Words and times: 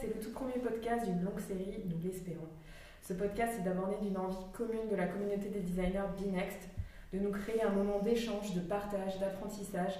C'est 0.00 0.06
le 0.06 0.18
tout 0.18 0.30
premier 0.30 0.54
podcast 0.54 1.04
d'une 1.04 1.22
longue 1.22 1.38
série, 1.38 1.82
nous 1.84 1.98
l'espérons. 2.02 2.48
Ce 3.02 3.12
podcast 3.12 3.58
est 3.58 3.62
d'abord 3.62 3.90
d'une 4.00 4.16
envie 4.16 4.50
commune 4.54 4.88
de 4.90 4.96
la 4.96 5.06
communauté 5.06 5.50
des 5.50 5.60
designers 5.60 6.08
BeNext 6.18 6.70
de 7.12 7.18
nous 7.18 7.30
créer 7.30 7.62
un 7.62 7.68
moment 7.68 8.00
d'échange, 8.00 8.54
de 8.54 8.60
partage, 8.60 9.18
d'apprentissage 9.18 9.92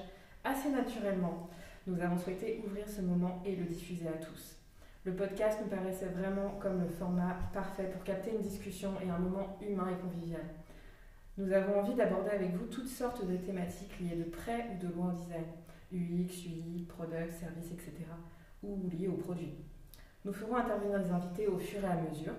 assez 0.44 0.70
naturellement. 0.70 1.50
Nous 1.86 2.00
avons 2.00 2.16
souhaité 2.16 2.62
ouvrir 2.66 2.88
ce 2.88 3.02
moment 3.02 3.42
et 3.44 3.54
le 3.54 3.66
diffuser 3.66 4.08
à 4.08 4.12
tous. 4.12 4.56
Le 5.04 5.12
podcast 5.12 5.58
nous 5.62 5.68
paraissait 5.68 6.06
vraiment 6.06 6.58
comme 6.58 6.80
le 6.80 6.88
format 6.88 7.36
parfait 7.52 7.90
pour 7.92 8.02
capter 8.02 8.30
une 8.30 8.40
discussion 8.40 8.92
et 9.04 9.10
un 9.10 9.18
moment 9.18 9.58
humain 9.60 9.88
et 9.90 10.00
convivial. 10.00 10.44
Nous 11.36 11.52
avons 11.52 11.80
envie 11.80 11.94
d'aborder 11.94 12.30
avec 12.30 12.54
vous 12.54 12.64
toutes 12.64 12.88
sortes 12.88 13.26
de 13.26 13.36
thématiques 13.36 14.00
liées 14.00 14.16
de 14.16 14.30
près 14.30 14.68
ou 14.72 14.86
de 14.86 14.90
loin 14.94 15.12
au 15.12 15.16
design, 15.18 15.44
UX, 15.92 16.46
UI, 16.46 16.86
product, 16.88 17.32
service, 17.32 17.70
etc., 17.72 18.06
ou 18.62 18.90
liées 18.90 19.08
aux 19.08 19.18
produits. 19.18 19.54
Nous 20.26 20.32
ferons 20.32 20.56
intervenir 20.56 20.98
des 20.98 21.10
invités 21.12 21.46
au 21.46 21.56
fur 21.56 21.84
et 21.84 21.86
à 21.86 21.94
mesure, 21.94 22.32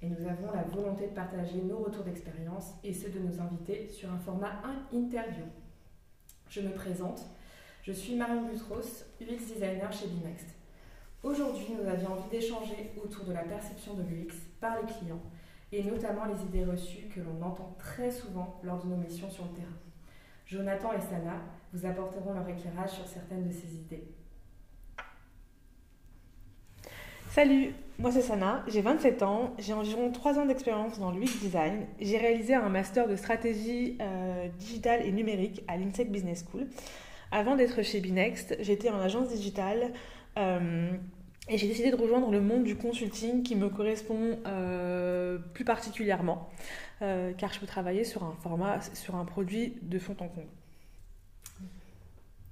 et 0.00 0.08
nous 0.08 0.26
avons 0.26 0.50
la 0.50 0.62
volonté 0.62 1.08
de 1.08 1.12
partager 1.12 1.60
nos 1.60 1.76
retours 1.76 2.02
d'expérience 2.02 2.72
et 2.82 2.94
ceux 2.94 3.10
de 3.10 3.18
nos 3.18 3.38
invités 3.38 3.86
sur 3.86 4.10
un 4.10 4.16
format 4.16 4.62
interview. 4.94 5.44
Je 6.48 6.62
me 6.62 6.70
présente, 6.70 7.26
je 7.82 7.92
suis 7.92 8.16
Marion 8.16 8.48
Butros, 8.48 9.04
UX 9.20 9.46
designer 9.46 9.92
chez 9.92 10.06
Binext. 10.06 10.46
Aujourd'hui, 11.22 11.66
nous 11.78 11.86
avions 11.86 12.14
envie 12.14 12.30
d'échanger 12.30 12.92
autour 13.04 13.26
de 13.26 13.34
la 13.34 13.42
perception 13.42 13.92
de 13.92 14.04
l'UX 14.04 14.34
par 14.58 14.80
les 14.80 14.90
clients 14.90 15.20
et 15.70 15.84
notamment 15.84 16.24
les 16.24 16.42
idées 16.44 16.64
reçues 16.64 17.08
que 17.14 17.20
l'on 17.20 17.42
entend 17.42 17.76
très 17.78 18.10
souvent 18.10 18.58
lors 18.62 18.82
de 18.82 18.88
nos 18.88 18.96
missions 18.96 19.28
sur 19.28 19.44
le 19.44 19.50
terrain. 19.50 19.76
Jonathan 20.46 20.94
et 20.94 21.00
Sana 21.02 21.42
vous 21.74 21.84
apporteront 21.84 22.32
leur 22.32 22.48
éclairage 22.48 22.92
sur 22.92 23.06
certaines 23.06 23.46
de 23.46 23.52
ces 23.52 23.74
idées. 23.74 24.17
Salut, 27.30 27.74
moi 27.98 28.10
c'est 28.10 28.22
Sana, 28.22 28.64
j'ai 28.68 28.80
27 28.80 29.22
ans, 29.22 29.54
j'ai 29.58 29.74
environ 29.74 30.10
3 30.10 30.38
ans 30.38 30.46
d'expérience 30.46 30.98
dans 30.98 31.10
l'UX 31.10 31.38
design. 31.40 31.86
J'ai 32.00 32.16
réalisé 32.16 32.54
un 32.54 32.70
master 32.70 33.06
de 33.06 33.16
stratégie 33.16 33.98
euh, 34.00 34.48
digitale 34.58 35.04
et 35.04 35.12
numérique 35.12 35.62
à 35.68 35.76
l'INSEC 35.76 36.10
Business 36.10 36.44
School. 36.50 36.66
Avant 37.30 37.54
d'être 37.54 37.82
chez 37.82 38.00
Binext, 38.00 38.56
j'étais 38.60 38.88
en 38.88 38.98
agence 38.98 39.28
digitale 39.28 39.92
euh, 40.38 40.90
et 41.48 41.58
j'ai 41.58 41.68
décidé 41.68 41.90
de 41.90 41.96
rejoindre 41.96 42.30
le 42.30 42.40
monde 42.40 42.64
du 42.64 42.76
consulting 42.76 43.42
qui 43.42 43.56
me 43.56 43.68
correspond 43.68 44.38
euh, 44.46 45.38
plus 45.52 45.64
particulièrement 45.64 46.48
car 47.00 47.52
je 47.52 47.60
peux 47.60 47.66
travailler 47.66 48.02
sur 48.02 48.24
un 48.24 48.34
format, 48.42 48.80
sur 48.94 49.14
un 49.14 49.24
produit 49.24 49.74
de 49.82 50.00
fond 50.00 50.16
en 50.18 50.26
comble. 50.26 50.48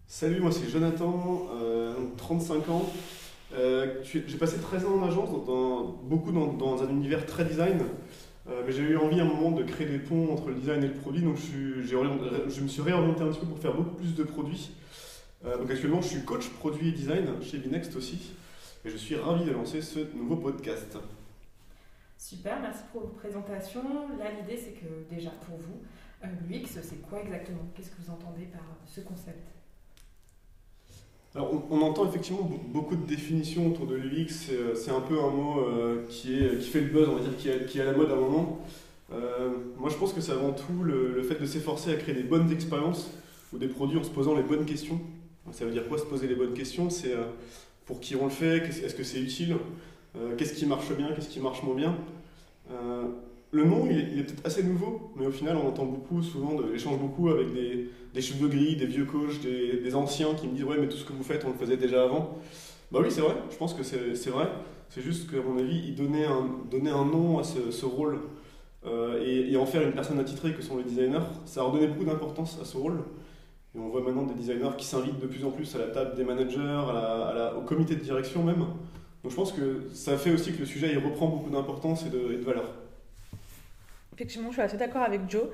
Salut, 0.06 0.40
moi 0.40 0.52
c'est 0.52 0.68
Jonathan, 0.68 1.48
35 2.16 2.68
ans. 2.68 2.86
Euh, 3.56 4.02
j'ai 4.02 4.36
passé 4.38 4.58
13 4.58 4.84
ans 4.84 4.98
en 5.00 5.06
agence, 5.06 5.30
beaucoup 6.02 6.32
dans, 6.32 6.82
un 6.82 6.90
univers 6.90 7.24
très 7.24 7.44
design, 7.44 7.80
euh, 8.48 8.62
mais 8.66 8.72
j'ai 8.72 8.82
eu 8.82 8.96
envie 8.98 9.18
à 9.18 9.22
un 9.22 9.26
moment 9.26 9.50
de 9.50 9.62
créer 9.62 9.86
des 9.86 9.98
ponts 9.98 10.32
entre 10.32 10.48
le 10.48 10.56
design 10.56 10.84
et 10.84 10.88
le 10.88 10.94
produit, 10.94 11.22
donc 11.22 11.36
je, 11.38 12.60
me 12.60 12.68
suis 12.68 12.82
réorienté 12.82 13.22
un 13.22 13.28
petit 13.28 13.40
peu 13.40 13.46
pour 13.46 13.58
faire 13.58 13.74
beaucoup 13.74 13.96
plus 13.96 14.14
de 14.14 14.24
produits. 14.24 14.72
Euh, 15.46 15.56
donc 15.56 15.70
actuellement, 15.70 16.02
je 16.02 16.08
suis 16.08 16.24
coach 16.24 16.50
produit 16.50 16.88
et 16.88 16.92
design 16.92 17.27
chez 17.42 17.58
Binext 17.58 17.96
aussi, 17.96 18.32
et 18.84 18.90
je 18.90 18.96
suis 18.96 19.16
ravi 19.16 19.46
de 19.46 19.52
lancer 19.52 19.80
ce 19.80 20.00
nouveau 20.14 20.36
podcast. 20.36 20.98
Super, 22.18 22.60
merci 22.60 22.80
pour 22.92 23.02
votre 23.02 23.14
présentation. 23.14 23.82
Là, 24.18 24.27
l'idée, 24.39 24.61
c'est 24.61 24.72
que 24.72 25.14
déjà 25.14 25.30
pour 25.46 25.56
vous, 25.56 25.80
l'UX, 26.48 26.66
c'est 26.83 27.00
quoi 27.08 27.20
exactement? 27.20 27.66
Qu'est-ce 27.74 27.90
que 27.90 28.02
vous 28.02 28.11
entendez 28.11 28.46
par 28.46 28.62
ce 28.86 29.00
concept? 29.00 29.55
On, 31.42 31.80
entend 31.83 32.08
effectivement 32.08 32.48
beaucoup 32.69 32.97
de 32.97 33.07
définitions 33.07 33.67
autour 33.67 33.86
de 33.86 33.95
l'UX. 33.95 34.51
C'est 34.74 34.91
un 34.91 35.01
peu 35.01 35.19
un 35.19 35.30
mot 35.30 35.61
euh, 35.61 36.05
qui, 36.08 36.39
fait 36.61 36.80
le 36.80 36.89
buzz, 36.89 37.08
on 37.08 37.17
va 37.17 37.20
dire, 37.20 37.67
qui 37.67 37.79
est, 37.79 37.83
à 37.83 37.85
la 37.85 37.92
mode 37.92 38.11
à 38.11 38.14
un 38.14 38.20
moment. 38.20 38.61
Euh, 39.13 39.51
moi, 39.77 39.91
je 39.91 39.96
pense 39.96 40.13
que 40.13 40.20
c'est 40.20 40.33
avant 40.33 40.52
tout 40.52 40.83
le, 40.83 41.23
fait 41.23 41.41
de 41.41 41.46
s'efforcer 41.46 41.92
à 41.92 41.96
créer 41.96 42.14
des 42.14 42.23
bonnes 42.23 42.51
expériences 42.51 43.11
ou 43.52 43.58
des 43.58 43.69
produits 43.69 43.98
en 43.98 44.05
se 44.05 44.11
posant 44.11 44.35
les 44.35 44.42
bonnes 44.42 44.64
questions. 44.64 45.01
Ça 45.52 45.64
veut 45.64 45.70
dire 45.70 45.86
quoi 45.89 45.98
se 45.98 46.05
poser 46.05 46.27
les 46.27 46.35
bonnes 46.35 46.55
questions? 46.55 46.91
C'est 46.91 47.13
euh, 47.13 47.25
pour 47.85 48.01
qui 48.01 48.17
on 48.17 48.25
le 48.25 48.30
fait? 48.30 48.57
Est-ce 48.57 48.95
que 48.95 49.05
c'est 49.05 49.20
utile? 49.20 49.57
Qu'est-ce 50.39 50.55
qui 50.55 50.64
marche 50.64 50.91
bien? 50.96 51.13
Qu'est-ce 51.13 51.29
qui 51.29 51.41
marche 51.41 51.63
moins 51.63 51.75
bien? 51.75 51.95
Le 53.52 53.64
nom, 53.64 53.86
il 53.89 54.18
est, 54.18 54.23
peut-être 54.24 54.45
assez 54.45 54.62
nouveau, 54.62 55.12
mais 55.17 55.27
au 55.27 55.30
final, 55.30 55.57
on 55.57 55.68
entend 55.68 55.86
beaucoup, 55.86 56.23
souvent, 56.23 56.57
échange 56.74 56.98
beaucoup 56.98 57.29
avec 57.29 57.52
des, 57.52 57.89
des, 58.12 58.20
cheveux 58.20 58.48
gris, 58.48 58.77
des 58.77 58.86
vieux 58.86 59.05
coachs, 59.05 59.40
des, 59.40 59.95
anciens 59.95 60.34
qui 60.34 60.48
me 60.48 60.55
disent 60.55 60.64
Ouais, 60.64 60.77
mais 60.79 60.89
tout 60.89 60.96
ce 60.96 61.05
que 61.05 61.12
vous 61.12 61.23
faites, 61.23 61.45
on 61.45 61.51
le 61.51 61.55
faisait 61.55 61.77
déjà 61.77 62.05
avant. 62.05 62.39
Bah 62.90 63.01
oui, 63.02 63.11
c'est 63.11 63.20
vrai, 63.20 63.34
je 63.51 63.57
pense 63.57 63.74
que 63.74 63.83
c'est 63.83 64.30
vrai. 64.30 64.48
C'est 64.89 65.02
juste 65.02 65.30
qu'à 65.30 65.40
mon 65.42 65.58
avis, 65.58 65.83
il 65.89 65.95
donnait 65.95 66.27
un, 66.27 66.48
donner 66.70 66.90
un 66.90 67.05
nom 67.05 67.39
à 67.39 67.45
ce, 67.45 67.84
rôle 67.84 68.20
euh, 68.86 69.23
et, 69.24 69.57
en 69.57 69.67
faire 69.67 69.83
une 69.83 69.92
personne 69.92 70.18
attitrée 70.18 70.52
que 70.52 70.63
sont 70.63 70.77
les 70.77 70.84
designers, 70.84 71.27
ça 71.45 71.61
a 71.61 71.64
redonné 71.64 71.89
beaucoup 71.89 72.05
d'importance 72.05 72.58
à 72.61 72.64
ce 72.64 72.77
rôle. 72.77 72.98
Et 73.74 73.78
on 73.78 73.89
voit 73.89 74.01
maintenant 74.01 74.23
des 74.24 74.34
designers 74.34 74.77
qui 74.78 74.86
s'invitent 74.86 75.18
de 75.18 75.27
plus 75.27 75.45
en 75.45 75.51
plus 75.51 75.74
à 75.74 75.78
la 75.78 75.89
table 75.89 76.14
des 76.17 76.24
managers, 76.24 76.61
à 76.61 77.33
la, 77.34 77.57
au 77.57 77.63
comité 77.63 77.95
de 77.95 78.01
direction 78.01 78.42
même. 78.42 78.61
Donc 79.23 79.30
je 79.30 79.34
pense 79.34 79.52
que 79.52 79.83
ça 79.92 80.17
fait 80.17 80.33
aussi 80.33 80.52
que 80.52 80.61
le 80.61 80.67
sujet 80.67 80.95
reprend 80.96 81.27
beaucoup 81.27 81.51
d'importance 81.51 82.07
et 82.07 82.11
de 82.11 82.42
valeur. 82.45 82.86
Effectivement, 84.16 84.48
je 84.48 84.54
suis 84.54 84.62
assez 84.62 84.78
d'accord 84.78 85.02
avec 85.02 85.28
Joe. 85.28 85.48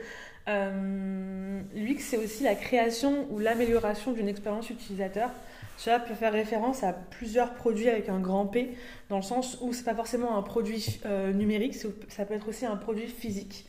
Euh, 0.48 1.60
L'UX, 1.74 1.98
c'est 1.98 2.16
aussi 2.16 2.44
la 2.44 2.54
création 2.54 3.26
ou 3.30 3.40
l'amélioration 3.40 4.12
d'une 4.12 4.28
expérience 4.28 4.70
utilisateur. 4.70 5.30
Cela 5.76 5.98
peut 5.98 6.14
faire 6.14 6.32
référence 6.32 6.84
à 6.84 6.92
plusieurs 6.92 7.54
produits 7.54 7.88
avec 7.88 8.08
un 8.08 8.20
grand 8.20 8.46
P, 8.46 8.76
dans 9.08 9.16
le 9.16 9.22
sens 9.22 9.58
où 9.62 9.72
c'est 9.72 9.82
pas 9.82 9.96
forcément 9.96 10.36
un 10.36 10.42
produit 10.42 11.00
euh, 11.06 11.32
numérique, 11.32 11.74
ça 12.08 12.24
peut 12.24 12.34
être 12.34 12.48
aussi 12.48 12.64
un 12.64 12.76
produit 12.76 13.08
physique, 13.08 13.66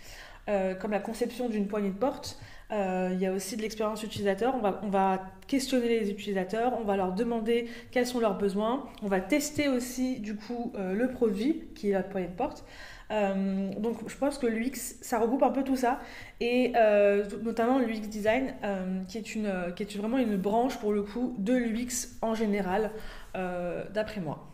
euh, 0.47 0.75
comme 0.75 0.91
la 0.91 0.99
conception 0.99 1.49
d'une 1.49 1.67
poignée 1.67 1.89
de 1.89 1.97
porte. 1.97 2.39
Il 2.71 3.19
y 3.19 3.27
a 3.27 3.31
aussi 3.31 3.55
de 3.55 3.61
l'expérience 3.61 4.01
utilisateur. 4.01 4.55
On 4.55 4.59
va, 4.59 4.81
on 4.81 4.89
va 4.89 5.21
questionner 5.45 5.87
les 5.87 6.09
utilisateurs, 6.09 6.73
on 6.79 6.83
va 6.83 6.97
leur 6.97 7.11
demander 7.11 7.69
quels 7.91 8.07
sont 8.07 8.19
leurs 8.19 8.35
besoins. 8.35 8.87
On 9.03 9.07
va 9.07 9.19
tester 9.21 9.69
aussi 9.69 10.19
du 10.19 10.35
coup 10.35 10.73
le 10.75 11.07
produit 11.11 11.67
qui 11.75 11.91
est 11.91 11.93
la 11.93 12.01
poignée 12.01 12.29
de 12.29 12.33
porte. 12.33 12.65
Euh, 13.13 13.71
donc 13.75 14.09
je 14.09 14.17
pense 14.17 14.37
que 14.37 14.47
l'UX, 14.47 14.97
ça 15.01 15.19
regroupe 15.19 15.43
un 15.43 15.51
peu 15.51 15.63
tout 15.63 15.75
ça, 15.75 15.99
et 16.39 16.73
euh, 16.75 17.25
notamment 17.43 17.79
l'UX 17.79 18.07
design, 18.07 18.55
euh, 18.63 19.03
qui, 19.03 19.17
est 19.17 19.35
une, 19.35 19.51
qui 19.75 19.83
est 19.83 19.97
vraiment 19.97 20.17
une 20.17 20.37
branche 20.37 20.79
pour 20.79 20.93
le 20.93 21.03
coup 21.03 21.35
de 21.37 21.53
l'UX 21.53 22.17
en 22.21 22.33
général, 22.33 22.91
d'après 23.33 24.21
moi. 24.21 24.47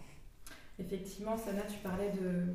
Effectivement, 0.79 1.35
Sana, 1.35 1.61
tu 1.63 1.77
parlais 1.79 2.11
de 2.11 2.53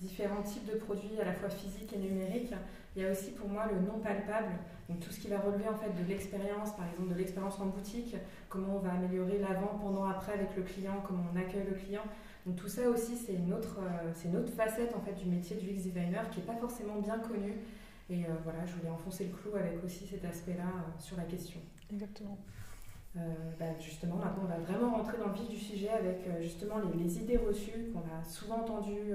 différents 0.00 0.42
types 0.42 0.66
de 0.66 0.78
produits 0.78 1.20
à 1.20 1.24
la 1.24 1.32
fois 1.32 1.50
physiques 1.50 1.92
et 1.92 1.98
numériques. 1.98 2.52
Il 2.94 3.02
y 3.02 3.06
a 3.06 3.10
aussi 3.10 3.32
pour 3.32 3.48
moi 3.48 3.68
le 3.70 3.78
non 3.80 3.98
palpable, 3.98 4.52
donc 4.88 5.00
tout 5.00 5.10
ce 5.10 5.20
qui 5.20 5.28
va 5.28 5.38
relever 5.38 5.68
en 5.68 5.74
fait 5.74 5.90
de 6.02 6.08
l'expérience, 6.08 6.74
par 6.74 6.86
exemple 6.88 7.12
de 7.12 7.18
l'expérience 7.18 7.60
en 7.60 7.66
boutique, 7.66 8.16
comment 8.48 8.76
on 8.76 8.78
va 8.78 8.92
améliorer 8.92 9.38
l'avant, 9.38 9.78
pendant, 9.82 10.06
après 10.06 10.32
avec 10.32 10.56
le 10.56 10.62
client, 10.62 11.02
comment 11.06 11.24
on 11.34 11.38
accueille 11.38 11.66
le 11.68 11.76
client. 11.76 12.04
Donc 12.46 12.54
tout 12.54 12.68
ça 12.68 12.88
aussi, 12.88 13.16
c'est 13.16 13.34
une, 13.34 13.52
autre, 13.52 13.80
euh, 13.80 14.12
c'est 14.14 14.28
une 14.28 14.36
autre 14.36 14.52
facette 14.52 14.94
en 14.94 15.00
fait, 15.00 15.14
du 15.14 15.26
métier 15.26 15.56
du 15.56 15.66
UX 15.66 15.82
designer 15.82 16.30
qui 16.30 16.38
n'est 16.38 16.46
pas 16.46 16.54
forcément 16.54 16.94
bien 17.00 17.18
connue. 17.18 17.54
Et 18.08 18.24
euh, 18.24 18.28
voilà, 18.44 18.64
je 18.64 18.72
voulais 18.74 18.88
enfoncer 18.88 19.24
le 19.24 19.36
clou 19.36 19.56
avec 19.56 19.82
aussi 19.84 20.06
cet 20.06 20.24
aspect-là 20.24 20.62
euh, 20.64 21.00
sur 21.00 21.16
la 21.16 21.24
question. 21.24 21.60
Exactement. 21.92 22.38
Bah, 23.58 23.64
justement, 23.80 24.16
maintenant, 24.16 24.42
on 24.42 24.46
va 24.46 24.58
vraiment 24.58 24.94
rentrer 24.94 25.16
dans 25.16 25.28
le 25.28 25.32
vif 25.32 25.48
du 25.48 25.56
sujet 25.56 25.88
avec 25.88 26.28
justement 26.42 26.74
les, 26.94 27.18
idées 27.18 27.38
reçues 27.38 27.90
qu'on 27.90 28.00
a 28.00 28.22
souvent 28.22 28.56
entendues 28.56 29.14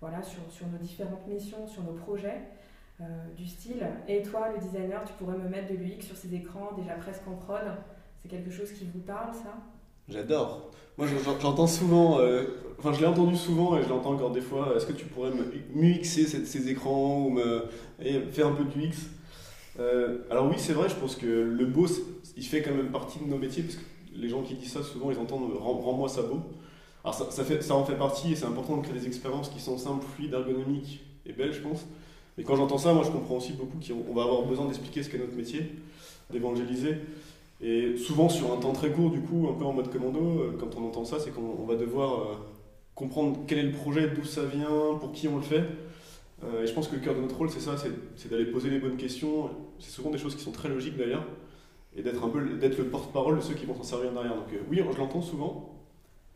voilà, 0.00 0.22
sur, 0.22 0.40
sur, 0.50 0.66
nos 0.68 0.78
différentes 0.78 1.26
missions, 1.26 1.66
sur 1.66 1.82
nos 1.82 1.92
projets. 1.92 2.40
du 3.36 3.46
style, 3.46 3.86
et 4.08 4.22
toi, 4.22 4.52
le 4.54 4.58
designer, 4.58 5.04
tu 5.04 5.12
pourrais 5.18 5.36
me 5.36 5.50
mettre 5.50 5.70
de 5.70 5.76
l'UX 5.76 6.00
sur 6.00 6.16
ces 6.16 6.34
écrans, 6.34 6.72
déjà 6.78 6.94
presque 6.94 7.28
en 7.28 7.34
prod? 7.34 7.60
C'est 8.22 8.28
quelque 8.28 8.50
chose 8.50 8.72
qui 8.72 8.86
vous 8.86 9.00
parle, 9.00 9.34
ça? 9.34 9.52
J'adore. 10.08 10.70
Moi, 10.98 11.08
j'entends 11.42 11.66
souvent, 11.66 12.20
euh, 12.20 12.44
enfin, 12.78 12.92
je 12.92 13.00
l'ai 13.00 13.06
entendu 13.06 13.36
souvent 13.36 13.76
et 13.76 13.82
je 13.82 13.88
l'entends 13.88 14.12
encore 14.12 14.30
des 14.30 14.40
fois. 14.40 14.74
Est-ce 14.76 14.86
que 14.86 14.92
tu 14.92 15.04
pourrais 15.06 15.30
me 15.30 15.44
mixer 15.74 16.24
ces 16.24 16.68
écrans 16.68 17.24
ou 17.26 17.30
me 17.30 17.64
faire 18.30 18.46
un 18.46 18.52
peu 18.52 18.64
de 18.64 18.70
UX 18.70 18.94
euh, 19.80 20.18
Alors 20.30 20.46
oui, 20.46 20.54
c'est 20.58 20.72
vrai. 20.72 20.88
Je 20.88 20.94
pense 20.94 21.16
que 21.16 21.26
le 21.26 21.66
beau, 21.66 21.86
il 22.36 22.44
fait 22.44 22.62
quand 22.62 22.74
même 22.74 22.90
partie 22.90 23.18
de 23.18 23.24
nos 23.24 23.36
métiers 23.36 23.64
parce 23.64 23.76
que 23.76 23.82
les 24.14 24.28
gens 24.28 24.42
qui 24.42 24.54
disent 24.54 24.72
ça 24.72 24.82
souvent, 24.82 25.10
ils 25.10 25.18
entendent 25.18 25.50
rends-moi 25.58 26.08
ça 26.08 26.22
beau. 26.22 26.40
Alors 27.04 27.14
ça, 27.14 27.26
ça 27.30 27.74
en 27.74 27.84
fait 27.84 27.96
partie 27.96 28.32
et 28.32 28.36
c'est 28.36 28.46
important 28.46 28.76
de 28.76 28.82
créer 28.82 28.98
des 28.98 29.06
expériences 29.06 29.48
qui 29.48 29.60
sont 29.60 29.76
simples, 29.76 30.04
fluides, 30.14 30.32
ergonomiques 30.32 31.04
et 31.26 31.32
belles, 31.32 31.52
je 31.52 31.60
pense. 31.60 31.84
Mais 32.38 32.44
quand 32.44 32.56
j'entends 32.56 32.78
ça, 32.78 32.92
moi, 32.92 33.02
je 33.04 33.10
comprends 33.10 33.36
aussi 33.36 33.52
beaucoup 33.52 33.78
qu'on 33.78 34.14
va 34.14 34.22
avoir 34.22 34.42
besoin 34.42 34.66
d'expliquer 34.66 35.02
ce 35.02 35.10
qu'est 35.10 35.18
notre 35.18 35.34
métier, 35.34 35.72
d'évangéliser. 36.30 36.96
Et 37.60 37.96
souvent 37.96 38.28
sur 38.28 38.52
un 38.52 38.58
temps 38.58 38.72
très 38.72 38.90
court, 38.90 39.10
du 39.10 39.20
coup, 39.20 39.48
un 39.48 39.58
peu 39.58 39.64
en 39.64 39.72
mode 39.72 39.90
commando, 39.90 40.40
euh, 40.40 40.56
quand 40.58 40.76
on 40.76 40.86
entend 40.86 41.04
ça, 41.04 41.18
c'est 41.18 41.30
qu'on 41.30 41.64
va 41.64 41.76
devoir 41.76 42.20
euh, 42.20 42.34
comprendre 42.94 43.44
quel 43.46 43.58
est 43.58 43.62
le 43.62 43.72
projet, 43.72 44.08
d'où 44.08 44.24
ça 44.24 44.44
vient, 44.44 44.96
pour 45.00 45.12
qui 45.12 45.26
on 45.28 45.36
le 45.36 45.42
fait. 45.42 45.64
Euh, 46.44 46.62
et 46.62 46.66
je 46.66 46.74
pense 46.74 46.88
que 46.88 46.96
le 46.96 47.00
cœur 47.00 47.14
de 47.14 47.20
notre 47.20 47.36
rôle, 47.36 47.48
c'est 47.48 47.60
ça, 47.60 47.76
c'est 48.16 48.28
d'aller 48.28 48.44
poser 48.46 48.68
les 48.68 48.78
bonnes 48.78 48.98
questions. 48.98 49.50
C'est 49.78 49.90
souvent 49.90 50.10
des 50.10 50.18
choses 50.18 50.36
qui 50.36 50.42
sont 50.42 50.52
très 50.52 50.68
logiques 50.68 50.98
d'ailleurs, 50.98 51.26
et 51.96 52.02
d'être 52.02 52.22
un 52.22 52.28
peu 52.28 52.44
d'être 52.58 52.76
le 52.76 52.88
porte-parole 52.88 53.36
de 53.36 53.40
ceux 53.40 53.54
qui 53.54 53.64
vont 53.64 53.74
s'en 53.74 53.84
servir 53.84 54.12
derrière. 54.12 54.34
Donc 54.34 54.48
oui, 54.70 54.82
je 54.92 54.98
l'entends 54.98 55.22
souvent. 55.22 55.74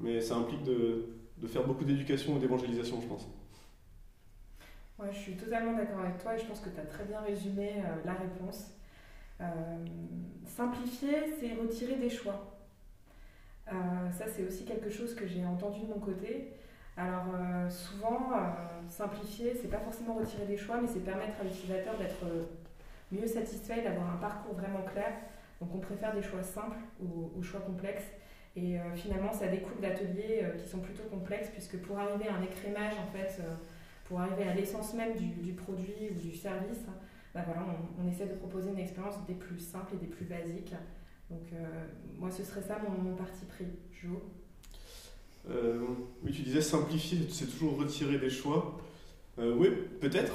mais 0.01 0.23
ça 0.23 0.37
implique 0.37 0.65
de, 0.65 1.05
faire 1.49 1.67
beaucoup 1.67 1.85
d'éducation 1.85 2.37
et 2.37 2.41
d'évangélisation, 2.41 2.99
je 3.03 3.07
pense. 3.07 3.29
Ouais, 4.99 5.09
je 5.13 5.19
suis 5.19 5.37
totalement 5.37 5.75
d'accord 5.75 6.01
avec 6.01 6.19
toi 6.19 6.35
et 6.35 6.39
je 6.39 6.47
pense 6.47 6.61
que 6.61 6.71
tu 6.71 6.81
as 6.81 6.85
très 6.85 7.05
bien 7.05 7.21
résumé 7.21 7.73
la 8.07 8.13
réponse. 8.15 8.80
Euh, 9.41 9.45
simplifier, 10.45 11.33
c'est 11.39 11.55
retirer 11.55 11.97
des 11.97 12.11
choix. 12.11 12.57
Euh, 13.69 13.73
ça, 14.11 14.25
c'est 14.29 14.45
aussi 14.45 14.65
quelque 14.65 14.91
chose 14.91 15.15
que 15.15 15.27
j'ai 15.27 15.45
entendu 15.45 15.81
de 15.81 15.87
mon 15.87 16.01
côté. 16.01 16.53
Alors, 16.97 17.25
souvent, 17.71 18.33
simplifier, 18.87 19.55
c'est 19.55 19.69
pas 19.69 19.79
forcément 19.79 20.15
retirer 20.15 20.45
des 20.45 20.59
choix, 20.59 20.79
mais 20.83 20.89
c'est 20.89 21.01
permettre 21.01 21.41
à 21.41 21.45
l'utilisateur 21.45 21.97
d'être 21.97 22.27
mieux 23.11 23.27
satisfait, 23.27 23.81
d'avoir 23.81 24.13
un 24.13 24.17
parcours 24.19 24.55
vraiment 24.55 24.83
clair. 24.83 25.13
Donc, 25.63 25.71
on 25.75 25.79
préfère 25.79 26.15
des 26.15 26.21
choix 26.21 26.43
simples 26.43 26.77
aux, 27.01 27.43
choix 27.43 27.61
complexes. 27.61 28.11
Et 28.55 28.77
finalement, 28.97 29.33
ça 29.33 29.47
découle 29.47 29.81
d'ateliers 29.81 30.45
qui 30.59 30.69
sont 30.69 30.81
plutôt 30.81 31.05
complexes, 31.05 31.49
puisque 31.51 31.81
pour 31.81 31.99
arriver 31.99 32.29
à 32.29 32.35
un 32.35 32.43
écrémage, 32.43 32.95
en 32.99 33.17
fait, 33.17 33.41
pour 34.11 34.21
arriver 34.21 34.43
à 34.43 34.55
l'essence 34.55 34.93
même 34.93 35.15
du, 35.15 35.53
produit 35.53 36.11
ou 36.11 36.19
du 36.19 36.35
service, 36.35 36.85
bah 37.35 37.45
on, 37.99 38.09
essaie 38.09 38.27
de 38.27 38.35
proposer 38.35 38.71
une 38.71 38.79
expérience 38.79 39.15
des 39.27 39.35
plus 39.35 39.59
simples 39.59 39.95
et 39.95 39.99
des 39.99 40.07
plus 40.07 40.25
basiques. 40.25 40.75
Donc 41.31 41.43
euh, 41.53 41.87
moi, 42.19 42.31
ce 42.31 42.43
serait 42.43 42.63
ça 42.63 42.81
mon, 42.81 43.15
parti 43.15 43.45
pris. 43.45 43.67
Jo 43.93 44.21
euh, 45.49 45.81
Oui, 46.25 46.33
tu 46.33 46.43
disais 46.43 46.61
simplifier, 46.61 47.21
c'est 47.31 47.47
toujours 47.47 47.79
retirer 47.79 48.19
des 48.19 48.31
choix. 48.31 48.79
Euh, 49.39 49.55
oui, 49.57 49.69
peut-être. 50.01 50.35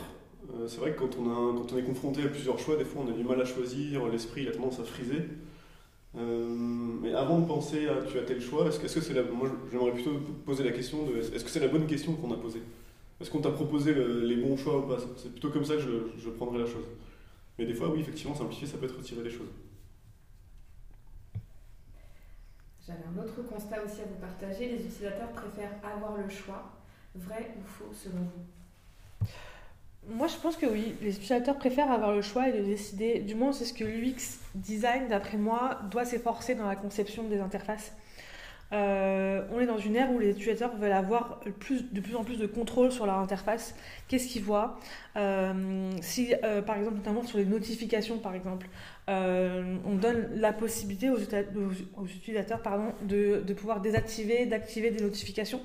c'est 0.68 0.78
vrai 0.78 0.94
que 0.94 1.00
quand 1.00 1.18
on, 1.18 1.78
est 1.78 1.84
confronté 1.84 2.24
à 2.24 2.28
plusieurs 2.28 2.60
choix, 2.60 2.78
des 2.78 2.86
fois 2.86 3.04
on 3.06 3.12
a 3.12 3.14
du 3.14 3.24
mal 3.24 3.42
à 3.42 3.46
choisir, 3.46 4.08
l'esprit 4.08 4.48
a 4.48 4.52
tendance 4.52 4.80
à 4.80 4.86
friser. 4.86 5.28
mais 6.14 7.14
avant 7.14 7.40
de 7.40 7.46
penser 7.46 7.90
à 7.90 8.02
tu 8.04 8.18
as 8.18 8.24
tel 8.24 8.42
choix. 8.42 8.70
Moi, 9.34 9.50
j'aimerais 9.70 9.92
plutôt 9.92 10.18
poser 10.46 10.64
la 10.64 10.72
question 10.72 11.06
de 11.06 11.18
est-ce 11.18 11.44
que 11.44 11.50
c'est 11.50 11.60
la 11.60 11.68
bonne 11.68 11.88
question 11.88 12.14
qu'on 12.14 12.32
a 12.32 12.38
posée? 12.38 12.62
Est-ce 13.22 13.30
qu'on 13.30 13.42
t'a 13.42 13.52
proposé 13.52 13.94
les 13.94 14.36
bons 14.36 14.58
choix 14.58 14.80
ou 14.80 14.82
pas 14.84 14.98
C'est 15.18 15.32
plutôt 15.32 15.50
comme 15.50 15.66
ça 15.66 15.76
que 15.76 15.82
je, 15.82 16.20
je 16.20 16.30
prendrais 16.30 16.60
la 16.60 16.66
chose. 16.66 16.86
Mais 17.58 17.66
des 17.66 17.74
fois, 17.74 17.90
oui, 17.90 18.02
effectivement, 18.02 18.36
simplifier, 18.36 18.68
ça 18.68 18.78
peut 18.78 18.86
être 18.86 18.98
retirer 18.98 19.24
des 19.24 19.30
choses. 19.30 19.52
J'avais 22.86 23.04
un 23.06 23.24
autre 23.24 23.42
constat 23.50 23.84
aussi 23.84 24.02
à 24.02 24.06
vous 24.06 24.20
partager. 24.20 24.68
Les 24.68 24.86
utilisateurs 24.86 25.30
préfèrent 25.30 25.74
avoir 25.84 26.18
le 26.18 26.30
choix. 26.30 26.72
Vrai 27.16 27.56
ou 27.58 27.66
faux 27.66 27.92
selon 27.94 28.24
vous? 28.24 29.28
Moi, 30.08 30.28
je 30.28 30.36
pense 30.36 30.56
que 30.56 30.68
oui. 30.68 30.96
Les 31.02 31.16
utilisateurs 31.16 31.58
préfèrent 31.58 31.92
avoir 31.92 32.14
le 32.14 32.22
choix 32.22 32.50
et 32.50 32.54
de 32.54 32.64
décider. 32.64 33.20
Du 33.20 33.34
moins, 33.34 33.54
c'est 33.54 33.66
ce 33.66 33.74
que 33.74 33.86
l'UX 33.86 34.40
design, 34.54 35.08
d'après 35.08 35.38
moi, 35.38 35.80
doit 35.90 36.06
s'efforcer 36.06 36.54
dans 36.54 36.68
la 36.68 36.76
conception 36.76 37.24
des 37.24 37.40
interfaces. 37.40 37.94
Euh, 38.76 39.42
on 39.54 39.60
est 39.60 39.66
dans 39.66 39.78
une 39.78 39.96
ère 39.96 40.12
où 40.12 40.20
les 40.20 40.32
utilisateurs 40.32 40.76
veulent 40.76 40.92
avoir 40.92 41.40
de 41.46 41.52
plus 42.02 42.16
en 42.16 42.24
plus 42.24 42.38
de 42.38 42.46
contrôle 42.46 42.92
sur 42.92 43.06
leur 43.06 43.20
interface. 43.20 43.76
Qu'est-ce 44.08 44.28
qu'ils 44.28 44.44
voient? 44.44 44.80
Euh, 45.16 45.92
Si, 46.02 46.34
euh, 46.44 46.62
par 46.62 46.78
exemple, 46.78 46.98
notamment 46.98 47.24
sur 47.24 47.38
les 47.38 47.46
notifications, 47.46 48.18
par 48.18 48.36
exemple, 48.36 48.68
on 49.08 49.96
donne 49.96 50.30
la 50.36 50.52
possibilité 50.52 51.10
aux, 51.10 51.20
utilisateurs 52.06 52.62
de, 53.04 53.54
pouvoir 53.54 53.80
désactiver, 53.80 54.46
d'activer 54.46 54.92
des 54.92 55.04
notifications. 55.04 55.62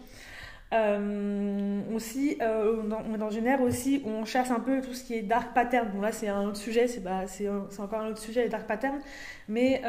aussi, 0.73 2.39
on 2.41 3.15
est 3.15 3.19
dans 3.19 3.31
une 3.31 3.47
ère 3.47 3.63
aussi 3.63 4.03
où 4.05 4.11
on 4.11 4.25
chasse 4.25 4.51
un 4.51 4.61
peu 4.61 4.83
tout 4.83 4.95
ce 4.95 5.05
qui 5.05 5.15
est 5.15 5.23
dark 5.23 5.53
pattern. 5.55 5.89
Bon 5.93 6.07
c'est 6.13 6.29
un 6.29 6.45
autre 6.45 6.59
sujet, 6.59 6.87
c'est 6.87 7.49
encore 7.49 8.01
un 8.01 8.11
autre 8.11 8.21
sujet, 8.21 8.45
les 8.45 8.51
dark 8.51 8.67
patterns. 8.69 9.01
Mais 9.49 9.83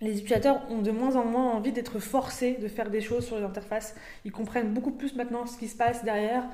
les 0.00 0.12
utilisateurs 0.12 0.60
ont 0.70 0.82
de 0.82 0.90
moins 0.90 1.16
en 1.16 1.24
moins 1.24 1.52
envie 1.52 1.72
d'être 1.72 1.98
forcés 1.98 2.58
de 2.60 2.68
faire 2.68 2.90
des 2.90 3.00
choses 3.00 3.24
sur 3.24 3.36
les 3.36 3.44
interfaces. 3.44 3.94
Ils 4.24 4.32
comprennent 4.32 4.74
beaucoup 4.74 4.90
plus 4.90 5.14
maintenant 5.14 5.46
ce 5.46 5.56
qui 5.56 5.68
se 5.68 5.76
passe 5.76 6.04
derrière 6.04 6.44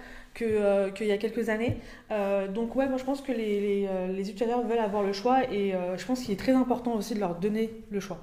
euh, 0.41 0.91
qu'il 0.91 1.06
y 1.09 1.12
a 1.12 1.19
quelques 1.19 1.49
années. 1.49 1.79
Euh, 2.11 2.47
donc 2.47 2.77
ouais, 2.77 2.89
moi 2.89 2.99
je 2.99 3.05
pense 3.05 3.21
que 3.21 3.33
les, 3.33 3.87
euh, 3.89 4.12
les, 4.12 4.31
utilisateurs 4.31 4.62
veulent 4.62 4.79
avoir 4.79 5.03
le 5.03 5.12
choix 5.12 5.50
et 5.50 5.75
je 5.97 6.05
pense 6.05 6.23
qu'il 6.23 6.33
est 6.33 6.37
très 6.37 6.53
important 6.53 6.94
aussi 6.94 7.15
de 7.15 7.21
leur 7.21 7.35
donner 7.35 7.71
le 7.91 8.00
choix. 8.00 8.21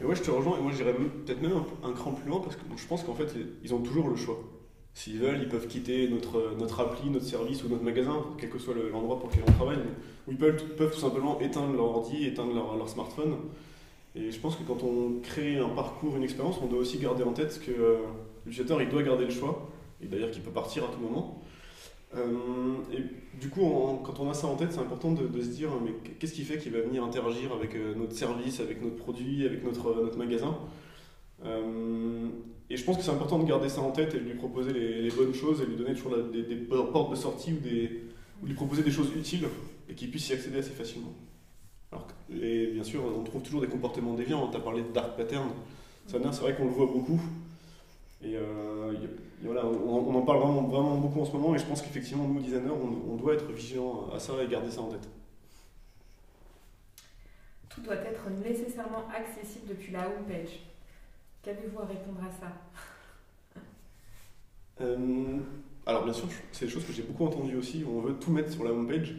Et 0.00 0.04
ouais, 0.04 0.14
je 0.14 0.22
te 0.22 0.30
rejoins 0.30 0.58
et 0.58 0.60
moi 0.60 0.72
j'irais 0.72 0.94
peut-être 0.94 1.40
même 1.40 1.52
un, 1.82 1.92
cran 1.92 2.12
plus 2.12 2.28
loin 2.28 2.40
parce 2.40 2.56
que 2.56 2.62
je 2.76 2.86
pense 2.86 3.02
qu'en 3.02 3.14
fait 3.14 3.28
ils 3.62 3.74
ont 3.74 3.80
toujours 3.80 4.08
le 4.08 4.16
choix. 4.16 4.38
S'ils 4.96 5.18
veulent, 5.18 5.40
ils 5.42 5.48
peuvent 5.50 5.66
quitter 5.66 6.08
notre, 6.08 6.54
notre 6.58 6.80
appli, 6.80 7.10
notre 7.10 7.26
service 7.26 7.62
ou 7.62 7.68
notre 7.68 7.82
magasin, 7.82 8.24
quel 8.38 8.48
que 8.48 8.58
soit 8.58 8.72
l'endroit 8.74 9.20
pour 9.20 9.28
lequel 9.28 9.44
on 9.46 9.52
travaille, 9.52 9.76
ou 10.26 10.30
ils 10.30 10.38
peuvent, 10.38 10.56
peuvent, 10.74 10.90
tout 10.90 11.00
simplement 11.00 11.38
éteindre 11.38 11.74
leur 11.74 11.84
ordi, 11.84 12.24
éteindre 12.24 12.54
leur, 12.54 12.88
smartphone. 12.88 13.36
Et 14.14 14.30
je 14.30 14.40
pense 14.40 14.56
que 14.56 14.62
quand 14.62 14.82
on 14.82 15.20
crée 15.22 15.58
un 15.58 15.68
parcours, 15.68 16.16
une 16.16 16.22
expérience, 16.22 16.56
on 16.62 16.66
doit 16.66 16.78
aussi 16.78 16.96
garder 16.96 17.24
en 17.24 17.34
tête 17.34 17.60
que 17.60 17.72
euh, 17.72 17.96
l'utilisateur 18.46 18.80
il 18.80 18.88
doit 18.88 19.02
garder 19.02 19.26
le 19.26 19.30
choix, 19.30 19.68
et 20.02 20.06
d'ailleurs 20.06 20.30
qu'il 20.30 20.40
peut 20.40 20.50
partir 20.50 20.84
à 20.84 20.86
tout 20.86 20.98
moment. 20.98 21.42
Euh, 22.16 22.32
et 22.90 23.02
du 23.38 23.50
coup, 23.50 24.00
quand 24.02 24.18
on 24.18 24.30
a 24.30 24.34
ça 24.34 24.46
en 24.46 24.56
tête, 24.56 24.72
c'est 24.72 24.80
important 24.80 25.12
de, 25.12 25.42
se 25.42 25.48
dire 25.48 25.68
mais 25.84 25.92
qu'est-ce 26.18 26.32
qui 26.32 26.42
fait 26.42 26.56
qu'il 26.56 26.72
va 26.72 26.80
venir 26.80 27.04
interagir 27.04 27.52
avec 27.52 27.74
euh, 27.74 27.94
notre 27.94 28.14
service, 28.14 28.60
avec 28.60 28.82
notre 28.82 28.96
produit, 28.96 29.44
avec 29.44 29.62
notre, 29.62 29.94
notre 30.02 30.16
magasin? 30.16 30.56
Et 32.68 32.76
je 32.76 32.84
pense 32.84 32.96
que 32.96 33.02
c'est 33.02 33.10
important 33.10 33.38
de 33.38 33.44
garder 33.44 33.68
ça 33.68 33.80
en 33.80 33.92
tête 33.92 34.14
et 34.14 34.18
de 34.18 34.24
lui 34.24 34.34
proposer 34.34 34.72
les, 34.72 35.10
bonnes 35.10 35.34
choses 35.34 35.60
et 35.62 35.66
lui 35.66 35.76
donner 35.76 35.94
toujours 35.94 36.16
des, 36.16 36.56
portes 36.56 37.10
de 37.10 37.16
sortie 37.16 37.52
ou, 37.52 38.46
lui 38.46 38.54
proposer 38.54 38.82
des 38.82 38.90
choses 38.90 39.12
utiles 39.16 39.48
et 39.88 39.94
qu'il 39.94 40.10
puisse 40.10 40.28
y 40.28 40.32
accéder 40.32 40.58
assez 40.58 40.70
facilement. 40.70 41.12
Alors, 41.92 42.08
bien 42.28 42.82
sûr, 42.82 43.02
on 43.04 43.22
trouve 43.22 43.42
toujours 43.42 43.60
des 43.60 43.68
comportements 43.68 44.14
déviants. 44.14 44.48
Tu 44.48 44.56
as 44.56 44.60
parlé 44.60 44.82
de 44.82 44.88
dark 44.88 45.16
pattern. 45.16 45.48
Ça 46.08 46.18
c'est 46.32 46.40
vrai 46.40 46.54
qu'on 46.54 46.64
le 46.64 46.70
voit 46.70 46.86
beaucoup. 46.86 47.20
Et, 48.22 48.34
euh, 48.34 48.92
voilà, 49.42 49.64
on, 49.66 50.14
en 50.14 50.22
parle 50.22 50.38
vraiment, 50.38 50.62
vraiment 50.62 50.96
beaucoup 50.96 51.20
en 51.20 51.24
ce 51.24 51.32
moment 51.32 51.54
et 51.54 51.58
je 51.58 51.64
pense 51.64 51.82
qu'effectivement, 51.82 52.26
nous, 52.26 52.40
designers, 52.40 52.70
on, 52.70 53.12
on 53.12 53.16
doit 53.16 53.34
être 53.34 53.50
vigilants 53.52 54.08
à 54.12 54.18
ça 54.18 54.32
et 54.42 54.48
garder 54.48 54.70
ça 54.70 54.80
en 54.80 54.88
tête. 54.88 55.08
Tout 57.68 57.82
doit 57.82 57.96
être 57.96 58.30
nécessairement 58.42 59.04
accessible 59.14 59.68
depuis 59.68 59.92
la 59.92 60.06
home 60.06 60.24
page. 60.26 60.60
Qu'avez-vous 61.46 61.78
à 61.78 61.84
répondre 61.84 62.18
à 62.26 62.30
ça? 62.32 63.60
Euh, 64.80 65.38
Alors 65.86 66.02
bien 66.02 66.12
sûr, 66.12 66.26
c'est 66.50 66.66
des 66.66 66.70
choses 66.72 66.84
que 66.84 66.92
j'ai 66.92 67.04
beaucoup 67.04 67.24
entendues 67.24 67.54
aussi. 67.54 67.84
On 67.88 68.00
veut 68.00 68.14
tout 68.14 68.32
mettre 68.32 68.50
sur 68.50 68.64
la 68.64 68.72
homepage. 68.72 69.14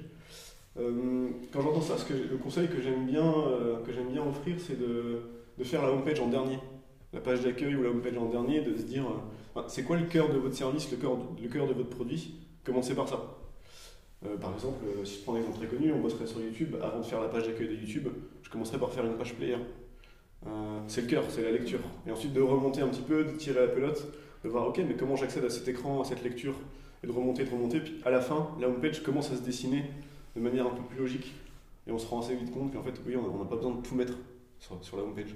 Euh, 0.78 1.30
quand 1.54 1.62
j'entends 1.62 1.80
ça, 1.80 1.96
le 2.10 2.36
conseil 2.36 2.68
que 2.68 2.82
j'aime 2.82 3.06
bien, 3.06 3.24
euh, 3.24 3.80
bien 4.12 4.28
offrir, 4.28 4.58
c'est 4.60 4.78
de, 4.78 5.22
de, 5.58 5.64
faire 5.64 5.82
la 5.84 5.94
homepage 5.94 6.20
en 6.20 6.28
dernier. 6.28 6.60
La 7.14 7.22
page 7.22 7.44
d'accueil 7.46 7.78
ou 7.78 7.84
la 7.84 7.92
homepage 7.92 8.18
en 8.18 8.26
dernier, 8.26 8.60
de 8.60 8.76
se 8.76 8.84
dire 8.84 9.06
c'est 9.70 9.84
quoi 9.84 9.96
le 9.96 10.06
cœur 10.06 10.28
de 10.28 10.38
votre 10.38 10.56
service, 10.56 10.92
le 10.92 10.98
cœur, 10.98 11.18
le 11.42 11.48
cœur 11.48 11.66
de 11.66 11.74
votre 11.74 11.92
produit? 11.92 12.36
Commencez 12.66 12.94
par 12.94 13.08
ça. 13.08 13.38
par 14.42 14.54
exemple, 14.54 14.84
si 15.06 15.20
je 15.20 15.24
prends 15.24 15.36
un 15.36 15.38
exemple 15.38 15.60
très 15.60 15.68
connu, 15.68 15.94
on 15.94 16.02
bosserait 16.02 16.28
sur 16.28 16.42
YouTube. 16.42 16.76
Avant 16.84 17.00
de 17.00 17.06
faire 17.06 17.22
la 17.22 17.30
page 17.30 17.48
d'accueil 17.48 17.70
de 17.70 17.76
YouTube, 17.76 18.10
je 18.44 18.50
commencerai 18.50 18.78
par 18.78 18.92
faire 18.92 19.06
une 19.06 19.16
page 19.16 19.34
player. 19.36 19.58
Euh, 20.46 20.80
c'est 20.88 21.02
le 21.02 21.08
cœur, 21.08 21.24
c'est 21.30 21.42
la 21.42 21.52
lecture. 21.52 21.80
Et 22.06 22.12
ensuite 22.12 22.34
de 22.34 22.42
remonter 22.42 22.82
un 22.82 22.88
petit 22.88 23.02
peu, 23.02 23.24
de 23.24 23.32
tirer 23.32 23.62
la 23.62 23.68
pelote, 23.68 24.06
de 24.44 24.50
voir 24.50 24.68
ok, 24.68 24.80
mais 24.88 24.96
comment 24.96 25.16
j'accède 25.16 25.44
à 25.44 25.50
cet 25.50 25.68
écran, 25.68 26.02
à 26.02 26.06
cette 26.06 26.24
lecture, 26.24 26.56
et 27.04 27.08
de 27.08 27.12
remonter, 27.12 27.44
de 27.44 27.50
remonter. 27.50 27.80
Puis 27.80 28.02
à 28.06 28.12
la 28.12 28.22
fin, 28.22 28.50
la 28.60 28.68
homepage 28.68 29.02
commence 29.04 29.32
à 29.32 29.36
se 29.36 29.42
dessiner 29.42 29.86
de 30.36 30.42
manière 30.42 30.68
un 30.68 30.72
peu 30.72 30.84
plus 30.84 31.00
logique. 31.00 31.34
Et 31.88 31.92
on 31.92 31.98
se 31.98 32.06
rend 32.06 32.22
assez 32.22 32.36
vite 32.36 32.52
compte 32.52 32.74
qu'en 32.74 32.84
fait, 32.84 32.94
oui, 33.06 33.16
on 33.16 33.38
n'a 33.38 33.46
pas 33.46 33.56
besoin 33.56 33.76
de 33.76 33.82
tout 33.82 33.96
mettre 33.96 34.14
sur, 34.60 34.98
la 34.98 35.04
homepage. 35.04 35.36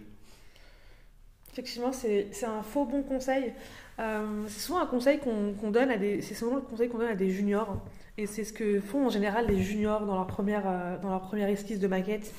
Effectivement, 1.51 1.91
c'est 1.91 2.43
un 2.43 2.61
faux 2.61 2.85
bon 2.85 3.03
conseil. 3.03 3.53
Euh, 3.99 4.43
c'est 4.47 4.59
souvent 4.59 4.79
un 4.79 4.85
conseil 4.85 5.19
qu'on 5.19 5.71
donne 5.71 5.91
à 5.91 5.99
c'est 6.21 6.33
souvent 6.33 6.55
le 6.55 6.61
conseil 6.61 6.89
qu'on 6.89 6.97
donne 6.97 7.09
à 7.09 7.15
des 7.15 7.29
juniors. 7.29 7.77
Et 8.17 8.25
c'est 8.25 8.43
ce 8.43 8.51
que 8.51 8.79
font 8.79 9.07
en 9.07 9.09
général 9.09 9.47
les 9.47 9.61
juniors 9.61 10.05
dans 10.05 10.15
leur 10.15 10.27
première, 10.27 10.63
euh, 10.65 10.97
dans 10.97 11.09
leur 11.09 11.21
première 11.21 11.47
esquisse 11.47 11.79
de 11.79 11.87
maquette 11.87 12.33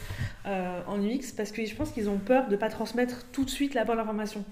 euh, 0.47 0.81
en 0.87 1.02
UX, 1.02 1.33
parce 1.37 1.50
que 1.50 1.64
je 1.64 1.75
pense 1.75 1.91
qu'ils 1.93 2.11
ont 2.11 2.19
peur 2.19 2.47
de 2.47 2.52
ne 2.52 2.57
pas 2.57 2.69
transmettre 2.69 3.26
tout 3.33 3.45
de 3.45 3.50
suite 3.50 3.75
la 3.75 3.85
bonne 3.85 3.99
information. 3.99 4.45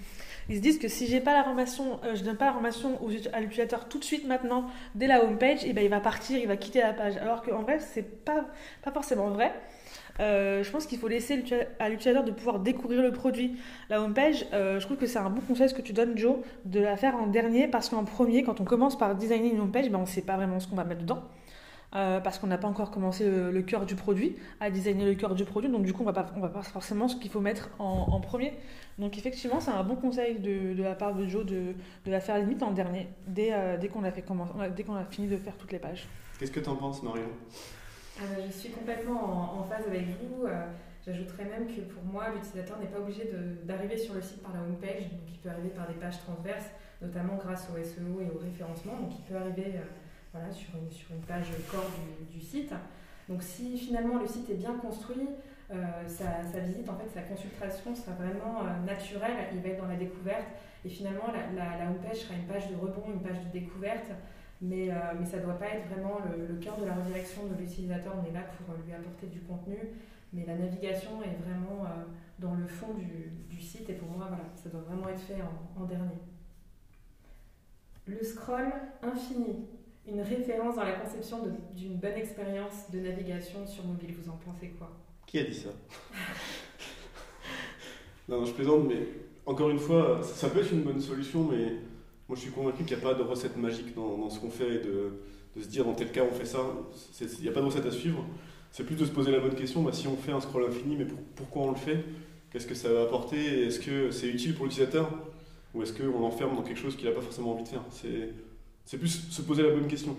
Ils 0.48 0.56
se 0.56 0.62
disent 0.62 0.78
que 0.78 0.88
si 0.88 1.06
j'ai 1.06 1.20
pas 1.20 1.34
l'information, 1.34 2.00
je 2.14 2.24
donne 2.24 2.36
pas 2.36 2.46
l'information 2.46 2.98
à 3.32 3.40
l'utilisateur 3.40 3.88
tout 3.88 3.98
de 3.98 4.04
suite 4.04 4.26
maintenant 4.26 4.66
dès 4.94 5.06
la 5.06 5.22
home 5.22 5.38
page, 5.38 5.64
et 5.64 5.68
eh 5.70 5.72
ben 5.72 5.84
il 5.84 5.90
va 5.90 6.00
partir, 6.00 6.38
il 6.38 6.48
va 6.48 6.56
quitter 6.56 6.80
la 6.80 6.92
page. 6.92 7.16
Alors 7.18 7.42
qu'en 7.42 7.62
vrai, 7.62 7.78
c'est 7.78 8.24
pas 8.24 8.46
pas 8.82 8.90
forcément 8.90 9.28
vrai. 9.28 9.52
Euh, 10.20 10.62
je 10.62 10.70
pense 10.70 10.86
qu'il 10.86 10.98
faut 10.98 11.08
laisser 11.08 11.42
à 11.78 11.88
l'utilisateur 11.88 12.24
de 12.24 12.30
pouvoir 12.30 12.60
découvrir 12.60 13.02
le 13.02 13.10
produit. 13.10 13.56
La 13.88 14.02
homepage, 14.02 14.46
euh, 14.52 14.78
je 14.78 14.84
trouve 14.84 14.98
que 14.98 15.06
c'est 15.06 15.18
un 15.18 15.30
bon 15.30 15.40
conseil 15.40 15.68
ce 15.68 15.74
que 15.74 15.82
tu 15.82 15.92
donnes, 15.92 16.16
Joe, 16.16 16.36
de 16.66 16.80
la 16.80 16.96
faire 16.96 17.16
en 17.16 17.26
dernier 17.26 17.68
parce 17.68 17.88
qu'en 17.88 18.04
premier, 18.04 18.42
quand 18.42 18.60
on 18.60 18.64
commence 18.64 18.98
par 18.98 19.14
designer 19.16 19.52
une 19.52 19.60
homepage, 19.60 19.90
ben, 19.90 19.98
on 19.98 20.02
ne 20.02 20.06
sait 20.06 20.22
pas 20.22 20.36
vraiment 20.36 20.60
ce 20.60 20.68
qu'on 20.68 20.76
va 20.76 20.84
mettre 20.84 21.02
dedans. 21.02 21.22
Euh, 21.96 22.20
parce 22.20 22.38
qu'on 22.38 22.46
n'a 22.46 22.58
pas 22.58 22.68
encore 22.68 22.92
commencé 22.92 23.28
le, 23.28 23.62
cœur 23.62 23.84
du 23.84 23.96
produit, 23.96 24.36
à 24.60 24.70
designer 24.70 25.04
le 25.06 25.16
cœur 25.16 25.34
du 25.34 25.44
produit, 25.44 25.68
donc 25.68 25.82
du 25.82 25.92
coup 25.92 26.04
on 26.04 26.08
on 26.08 26.40
va 26.40 26.48
pas 26.48 26.62
forcément 26.62 27.08
ce 27.08 27.16
qu'il 27.16 27.32
faut 27.32 27.40
mettre 27.40 27.68
en, 27.80 28.20
premier. 28.20 28.52
Donc 29.00 29.18
effectivement 29.18 29.58
c'est 29.58 29.72
un 29.72 29.82
bon 29.82 29.96
conseil 29.96 30.38
de, 30.38 30.80
la 30.80 30.94
part 30.94 31.16
de 31.16 31.26
Joe 31.26 31.44
de, 31.44 31.74
la 32.06 32.20
faire 32.20 32.38
limite 32.38 32.62
en 32.62 32.70
dernier, 32.70 33.08
dès, 33.26 33.52
dès 33.80 33.88
qu'on 33.88 34.04
a, 34.04 34.12
fait 34.12 34.24
dès 34.76 34.84
qu'on 34.84 34.94
a 34.94 35.04
fini 35.04 35.26
de 35.26 35.36
faire 35.36 35.56
toutes 35.56 35.72
les 35.72 35.80
pages. 35.80 36.06
Qu'est-ce 36.38 36.52
que 36.52 36.60
tu 36.60 36.68
en 36.68 36.76
penses 36.76 37.02
Marion? 37.02 37.26
Je 38.46 38.52
suis 38.52 38.70
complètement 38.70 39.58
en, 39.60 39.64
phase 39.64 39.86
avec 39.86 40.06
vous. 40.20 40.46
Euh, 40.46 40.66
J'ajouterais 41.06 41.44
même 41.44 41.66
que 41.66 41.80
pour 41.80 42.04
moi, 42.04 42.28
l'utilisateur 42.28 42.78
n'est 42.78 42.86
pas 42.86 42.98
obligé 42.98 43.30
d'arriver 43.64 43.96
sur 43.96 44.12
le 44.12 44.20
site 44.20 44.42
par 44.42 44.52
la 44.52 44.60
home 44.60 44.76
page, 44.78 45.08
donc 45.10 45.22
il 45.28 45.38
peut 45.38 45.48
arriver 45.48 45.70
par 45.70 45.88
des 45.88 45.94
pages 45.94 46.18
transverses, 46.18 46.68
notamment 47.00 47.36
grâce 47.36 47.68
au 47.70 47.82
SEO 47.82 48.20
et 48.20 48.30
au 48.30 48.38
référencement, 48.38 49.00
donc 49.00 49.12
il 49.18 49.24
peut 49.24 49.36
arriver 49.36 49.76
euh, 49.76 49.82
voilà, 50.34 50.52
sur, 50.52 50.68
une, 50.76 50.90
sur 50.90 51.10
une 51.12 51.22
page 51.22 51.46
corps 51.70 51.90
du, 52.30 52.40
site. 52.40 52.74
Donc 53.30 53.42
si 53.42 53.78
finalement 53.78 54.18
le 54.18 54.26
site 54.26 54.50
est 54.50 54.56
bien 54.56 54.74
construit, 54.74 55.26
euh, 55.72 55.76
sa, 56.06 56.58
visite, 56.58 56.90
en 56.90 56.98
fait, 56.98 57.08
sa 57.14 57.22
consultation 57.22 57.94
sera 57.94 58.12
vraiment 58.12 58.64
naturelle, 58.84 59.48
il 59.54 59.62
va 59.62 59.70
être 59.70 59.80
dans 59.80 59.88
la 59.88 59.96
découverte, 59.96 60.48
et 60.84 60.90
finalement 60.90 61.32
la, 61.32 61.76
la 61.78 61.90
home 61.90 61.98
page 62.06 62.18
sera 62.18 62.34
une 62.34 62.46
page 62.46 62.68
de 62.68 62.76
rebond, 62.76 63.04
une 63.14 63.22
page 63.22 63.42
de 63.46 63.58
découverte, 63.58 64.10
mais, 64.60 64.90
mais 65.18 65.26
ça 65.26 65.38
ne 65.38 65.44
doit 65.44 65.58
pas 65.58 65.68
être 65.68 65.88
vraiment 65.88 66.18
le, 66.20 66.56
cœur 66.56 66.76
de 66.78 66.84
la 66.84 66.94
redirection 66.94 67.46
de 67.46 67.54
l'utilisateur, 67.54 68.14
on 68.20 68.28
est 68.28 68.32
là 68.32 68.42
pour 68.42 68.74
lui 68.84 68.92
apporter 68.92 69.26
du 69.26 69.40
contenu. 69.40 69.78
Mais 70.32 70.44
la 70.46 70.54
navigation 70.54 71.22
est 71.22 71.42
vraiment 71.42 71.84
euh, 71.84 72.04
dans 72.38 72.54
le 72.54 72.66
fond 72.66 72.94
du, 72.94 73.32
du, 73.48 73.60
site. 73.60 73.88
Et 73.90 73.94
pour 73.94 74.08
moi, 74.08 74.26
voilà, 74.28 74.44
ça 74.54 74.68
doit 74.68 74.82
vraiment 74.82 75.08
être 75.08 75.20
fait 75.20 75.38
en, 75.76 75.84
dernier. 75.84 76.20
Le 78.06 78.22
scroll 78.22 78.72
infini, 79.02 79.66
une 80.06 80.20
référence 80.20 80.76
dans 80.76 80.84
la 80.84 80.92
conception 80.92 81.38
d'une 81.74 81.96
bonne 81.96 82.14
expérience 82.14 82.90
de 82.92 83.00
navigation 83.00 83.66
sur 83.66 83.84
mobile. 83.84 84.14
Vous 84.20 84.30
en 84.30 84.36
pensez 84.36 84.68
quoi? 84.78 84.90
Qui 85.26 85.38
a 85.38 85.44
dit 85.44 85.54
ça? 85.54 85.70
Non, 88.28 88.44
je 88.44 88.52
plaisante, 88.52 88.86
mais 88.86 89.08
encore 89.44 89.70
une 89.70 89.80
fois, 89.80 90.20
ça 90.22 90.50
peut 90.50 90.60
être 90.60 90.70
une 90.70 90.84
bonne 90.84 91.00
solution, 91.00 91.48
mais 91.50 91.78
moi 92.30 92.36
je 92.36 92.42
suis 92.42 92.52
convaincu 92.52 92.84
qu'il 92.84 92.96
n'y 92.96 93.02
a 93.02 93.04
pas 93.04 93.14
de 93.14 93.24
recette 93.24 93.56
magique 93.56 93.92
dans, 93.96 94.30
ce 94.30 94.38
qu'on 94.38 94.50
fait 94.50 94.76
et 94.76 94.78
de, 94.78 95.20
se 95.60 95.66
dire 95.66 95.84
dans 95.84 95.94
tel 95.94 96.12
cas 96.12 96.22
on 96.22 96.32
fait 96.32 96.46
ça. 96.46 96.60
Il 97.20 97.42
n'y 97.42 97.48
a 97.48 97.52
pas 97.52 97.58
de 97.58 97.66
recette 97.66 97.86
à 97.86 97.90
suivre 97.90 98.24
c'est 98.70 98.84
plus 98.84 98.94
de 98.94 99.04
se 99.04 99.10
poser 99.10 99.32
la 99.32 99.40
bonne 99.40 99.54
question, 99.54 99.82
bah, 99.82 99.92
si 99.92 100.06
on 100.06 100.16
fait 100.16 100.32
un 100.32 100.40
scroll 100.40 100.64
infini, 100.64 100.96
mais 100.96 101.06
pourquoi 101.34 101.62
on 101.62 101.70
le 101.70 101.76
fait? 101.76 102.04
Qu'est-ce 102.52 102.66
que 102.66 102.74
ça 102.74 102.92
va 102.92 103.02
apporter? 103.02 103.66
Est-ce 103.66 103.80
que 103.80 104.10
c'est 104.10 104.28
utile 104.28 104.54
pour 104.54 104.64
l'utilisateur? 104.64 105.10
Ou 105.74 105.82
est-ce 105.82 105.92
qu'on 105.92 106.20
l'enferme 106.20 106.56
dans 106.56 106.62
quelque 106.62 106.78
chose 106.78 106.96
qu'il 106.96 107.08
n'a 107.08 107.14
pas 107.14 107.20
forcément 107.20 107.52
envie 107.52 107.64
de 107.64 107.68
faire? 107.68 107.82
C'est 107.90 108.96
plus 108.96 109.28
se 109.28 109.42
poser 109.42 109.62
la 109.62 109.70
bonne 109.70 109.88
question. 109.88 110.16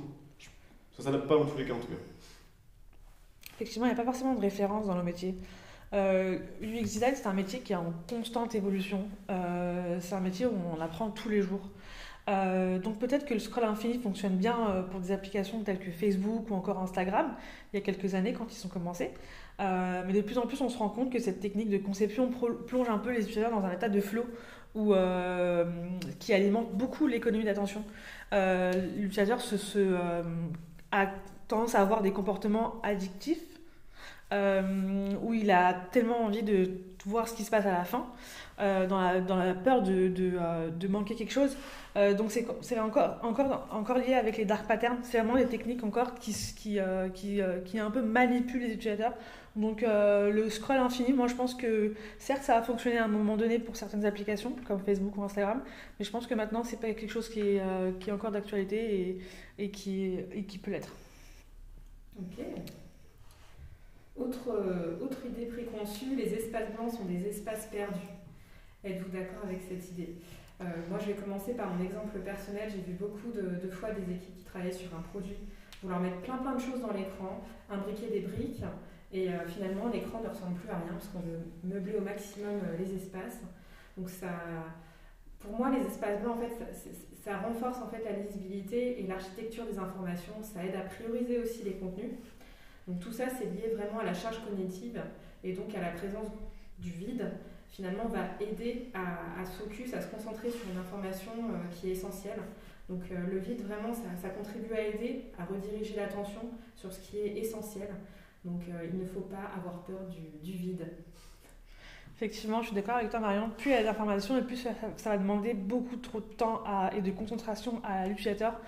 Ça 0.98 1.04
s'adapte 1.04 1.28
pas 1.28 1.38
dans 1.38 1.46
tous 1.46 1.58
les 1.58 1.66
cas 1.66 1.74
en 1.74 1.80
tout 1.80 1.88
cas. 1.88 1.94
Effectivement, 3.56 3.86
il 3.86 3.90
n'y 3.90 3.94
a 3.94 3.98
pas 3.98 4.06
forcément 4.06 4.36
de 4.36 4.42
référence 4.42 4.86
dans 4.86 4.98
le 4.98 5.04
métier. 5.04 5.36
Euh, 5.94 6.40
UX 6.62 6.84
design, 6.84 7.14
c'est 7.16 7.28
un 7.28 7.34
métier 7.34 7.60
qui 7.60 7.74
est 7.74 7.78
en 7.78 7.94
constante 8.10 8.56
évolution. 8.56 9.08
Euh, 9.30 9.98
c'est 10.02 10.16
un 10.16 10.22
métier 10.22 10.46
où 10.46 10.56
on 10.76 10.82
apprend 10.82 11.10
tous 11.10 11.30
les 11.30 11.42
jours. 11.42 11.70
Euh, 12.30 12.78
donc 12.80 13.00
peut-être 13.00 13.26
que 13.26 13.34
le 13.34 13.40
scroll 13.40 13.64
infini 13.64 13.98
fonctionne 13.98 14.36
bien 14.36 14.56
euh, 14.70 14.84
pour 14.84 15.00
des 15.00 15.12
applications 15.12 15.62
telles 15.62 15.80
que 15.80 15.92
Facebook 15.92 16.50
ou 16.50 16.54
encore 16.54 16.80
Instagram, 16.80 17.34
il 17.74 17.78
y 17.78 17.80
a 17.82 17.84
quelques 17.84 18.14
années 18.14 18.34
quand 18.34 18.48
ils 18.56 18.66
ont 18.66 18.70
commencé. 18.70 19.12
Euh, 19.60 20.04
mais 20.06 20.14
de 20.14 20.22
plus 20.22 20.38
en 20.38 20.46
plus, 20.46 20.62
on 20.62 20.70
se 20.70 20.78
rend 20.78 20.90
compte 20.90 21.12
que 21.12 21.20
cette 21.20 21.40
technique 21.40 21.70
de 21.70 21.78
conception 21.78 22.30
plonge 22.68 22.90
un 22.90 22.98
peu 22.98 23.12
les 23.12 23.22
utilisateurs 23.22 23.52
dans 23.52 23.66
un 23.66 23.72
état 23.72 23.90
de 23.90 24.02
flow 24.02 24.26
où, 24.74 24.94
qui 26.20 26.34
alimente 26.34 26.72
beaucoup 26.74 27.06
l'économie 27.06 27.44
d'attention. 27.44 27.84
L'utilisateur 28.32 29.40
a 30.94 31.08
tendance 31.50 31.76
à 31.76 31.82
avoir 31.82 32.02
des 32.02 32.12
comportements 32.12 32.76
addictifs 32.82 33.51
où 34.32 35.34
il 35.34 35.52
a 35.52 35.74
tellement 35.92 36.24
envie 36.24 36.44
de 36.44 36.72
voir 37.06 37.28
ce 37.28 37.36
qui 37.36 37.44
se 37.44 37.52
passe 37.52 37.66
à 37.66 37.72
la 37.72 37.84
fin, 37.84 38.06
dans, 38.58 39.02
la, 39.02 39.22
dans, 39.22 39.36
la, 39.36 39.54
peur 39.54 39.82
de, 39.82 40.08
de 40.08 40.88
manquer 40.88 41.16
quelque 41.16 41.34
chose. 41.34 41.56
Euh, 41.98 42.14
donc 42.14 42.32
c'est 42.32 42.80
encore, 42.80 43.98
lié 43.98 44.14
avec 44.14 44.38
les 44.38 44.46
dark 44.46 44.68
patterns. 44.68 45.00
C'est 45.04 45.20
vraiment 45.20 45.36
des 45.36 45.48
techniques 45.48 45.84
encore 45.84 46.16
qui, 46.16 46.80
euh, 46.80 47.10
euh, 47.26 47.80
un 47.80 47.92
peu 47.92 48.02
manipulent 48.02 48.62
les 48.62 48.74
utilisateurs. 48.74 49.14
Donc 49.58 49.82
le 49.82 50.50
scroll 50.50 50.78
infini, 50.78 51.12
moi 51.12 51.28
je 51.28 51.36
pense 51.36 51.56
que 51.56 51.94
certes 52.20 52.44
ça 52.44 52.58
a 52.58 52.62
fonctionné 52.62 52.98
à 52.98 53.04
un 53.04 53.10
moment 53.10 53.36
donné 53.36 53.60
pour 53.60 53.76
certaines 53.76 54.06
applications 54.06 54.56
comme 54.66 54.80
Facebook 54.80 55.18
ou 55.18 55.24
Instagram, 55.24 55.62
mais 56.00 56.06
je 56.06 56.10
pense 56.10 56.26
que 56.26 56.34
maintenant 56.34 56.64
c'est 56.64 56.80
pas 56.80 56.88
quelque 56.94 57.10
chose 57.10 57.28
qui 57.28 57.42
est, 57.42 58.12
encore 58.12 58.32
d'actualité 58.32 59.02
et, 59.02 59.20
et, 59.66 59.70
qui, 59.70 60.20
et 60.32 60.46
qui 60.46 60.58
peut 60.58 60.72
l'être. 60.72 60.94
Ok. 62.18 62.46
Autre, 64.16 64.50
autre 65.02 65.26
idée 65.26 65.46
préconçue, 65.46 66.16
les 66.16 66.34
espaces 66.34 66.72
blancs 66.76 66.92
sont 66.92 67.06
des 67.06 67.28
espaces 67.28 67.68
perdus. 67.68 68.12
Êtes-vous 68.84 69.10
d'accord 69.10 69.46
avec 69.46 69.62
cette 69.62 69.92
idée? 69.92 70.16
Euh, 70.62 70.66
moi, 70.90 71.00
je 71.00 71.08
vais 71.08 71.14
commencer 71.14 71.54
par 71.54 71.74
mon 71.74 71.84
exemple 71.84 72.20
personnel. 72.20 72.70
J'ai 72.70 72.82
vu 72.82 72.94
beaucoup 72.94 73.32
de, 73.32 73.70
fois 73.70 73.92
des 73.92 74.14
équipes 74.14 74.36
qui 74.38 74.44
travaillaient 74.44 74.72
sur 74.72 74.94
un 74.96 75.02
produit 75.02 75.38
vouloir 75.82 76.00
mettre 76.00 76.18
plein 76.18 76.38
plein 76.38 76.54
de 76.54 76.62
choses 76.62 76.82
dans 76.82 76.94
l'écran, 76.94 77.44
imbriquer 77.68 78.08
des 78.08 78.20
briques, 78.20 78.62
et 79.12 79.30
euh, 79.30 79.48
finalement 79.48 79.90
l'écran 79.90 80.22
ne 80.22 80.30
ressemble 80.30 80.54
plus 80.60 80.70
à 80.70 80.78
rien 80.78 80.94
parce 80.94 81.08
qu'on 81.08 81.22
veut 81.22 81.40
meubler 81.64 81.96
au 81.96 82.02
maximum 82.02 82.60
euh, 82.64 82.78
les 82.78 82.96
espaces. 82.96 83.40
Donc 83.98 84.08
ça, 84.08 84.30
pour 85.40 85.58
moi, 85.58 85.72
les 85.72 85.86
espaces 85.86 86.22
blancs, 86.22 86.38
en 86.38 86.42
fait, 86.42 86.54
ça, 87.24 87.40
renforce 87.40 87.82
en 87.82 87.88
fait 87.88 88.04
la 88.06 88.12
lisibilité 88.12 89.02
et 89.02 89.08
l'architecture 89.08 89.66
des 89.66 89.80
informations. 89.80 90.34
Ça 90.44 90.64
aide 90.64 90.76
à 90.76 90.82
prioriser 90.82 91.40
aussi 91.40 91.64
les 91.64 91.74
contenus. 91.74 92.12
Donc 92.92 93.00
tout 93.00 93.14
ça, 93.14 93.24
c'est 93.30 93.46
lié 93.46 93.74
vraiment 93.74 94.00
à 94.00 94.04
la 94.04 94.14
charge 94.14 94.44
cognitive 94.44 95.02
et 95.46 95.54
donc 95.54 95.74
à 95.74 95.80
la 95.80 95.92
présence 95.92 96.28
du 96.78 96.90
vide 96.90 97.32
finalement 97.70 98.06
va 98.10 98.26
aider 98.42 98.90
à, 98.94 99.42
à, 99.42 99.46
focus, 99.46 99.94
à 99.94 100.02
se 100.02 100.08
concentrer 100.08 100.52
sur 100.52 100.70
une 100.70 100.78
information 100.78 101.32
euh, 101.38 101.74
qui 101.74 101.88
est 101.88 101.92
essentielle. 101.94 102.40
Donc 102.90 103.04
euh, 103.10 103.16
le 103.32 103.40
vide, 103.40 103.62
vraiment, 103.62 103.94
ça, 103.94 104.28
contribue 104.28 104.74
à 104.74 104.82
aider 104.82 105.32
à 105.40 105.46
rediriger 105.46 105.96
l'attention 105.96 106.42
sur 106.76 106.92
ce 106.92 107.00
qui 107.00 107.20
est 107.20 107.38
essentiel. 107.38 107.88
Donc 108.44 108.64
euh, 108.68 108.88
il 108.92 109.00
ne 109.00 109.06
faut 109.06 109.22
pas 109.22 109.50
avoir 109.56 109.84
peur 109.84 110.00
du, 110.44 110.52
vide. 110.52 110.86
Effectivement, 112.18 112.62
je 112.62 112.68
suis 112.68 112.76
d'accord 112.76 112.98
avec 112.98 113.10
toi, 113.10 113.22
Marion. 113.22 113.52
Plus 113.58 113.70
il 113.70 113.74
y 113.74 113.78
a 113.78 113.84
d'informations 113.84 114.44
plus 114.44 114.58
ça, 114.58 115.10
va 115.10 115.18
demander 115.18 115.54
beaucoup 115.54 115.96
trop 115.96 116.20
de 116.20 116.26
temps 116.26 116.62
et 116.92 117.02
de 117.02 117.12
concentration 117.12 117.82
à 117.86 118.06
l'utilisateur 118.06 118.60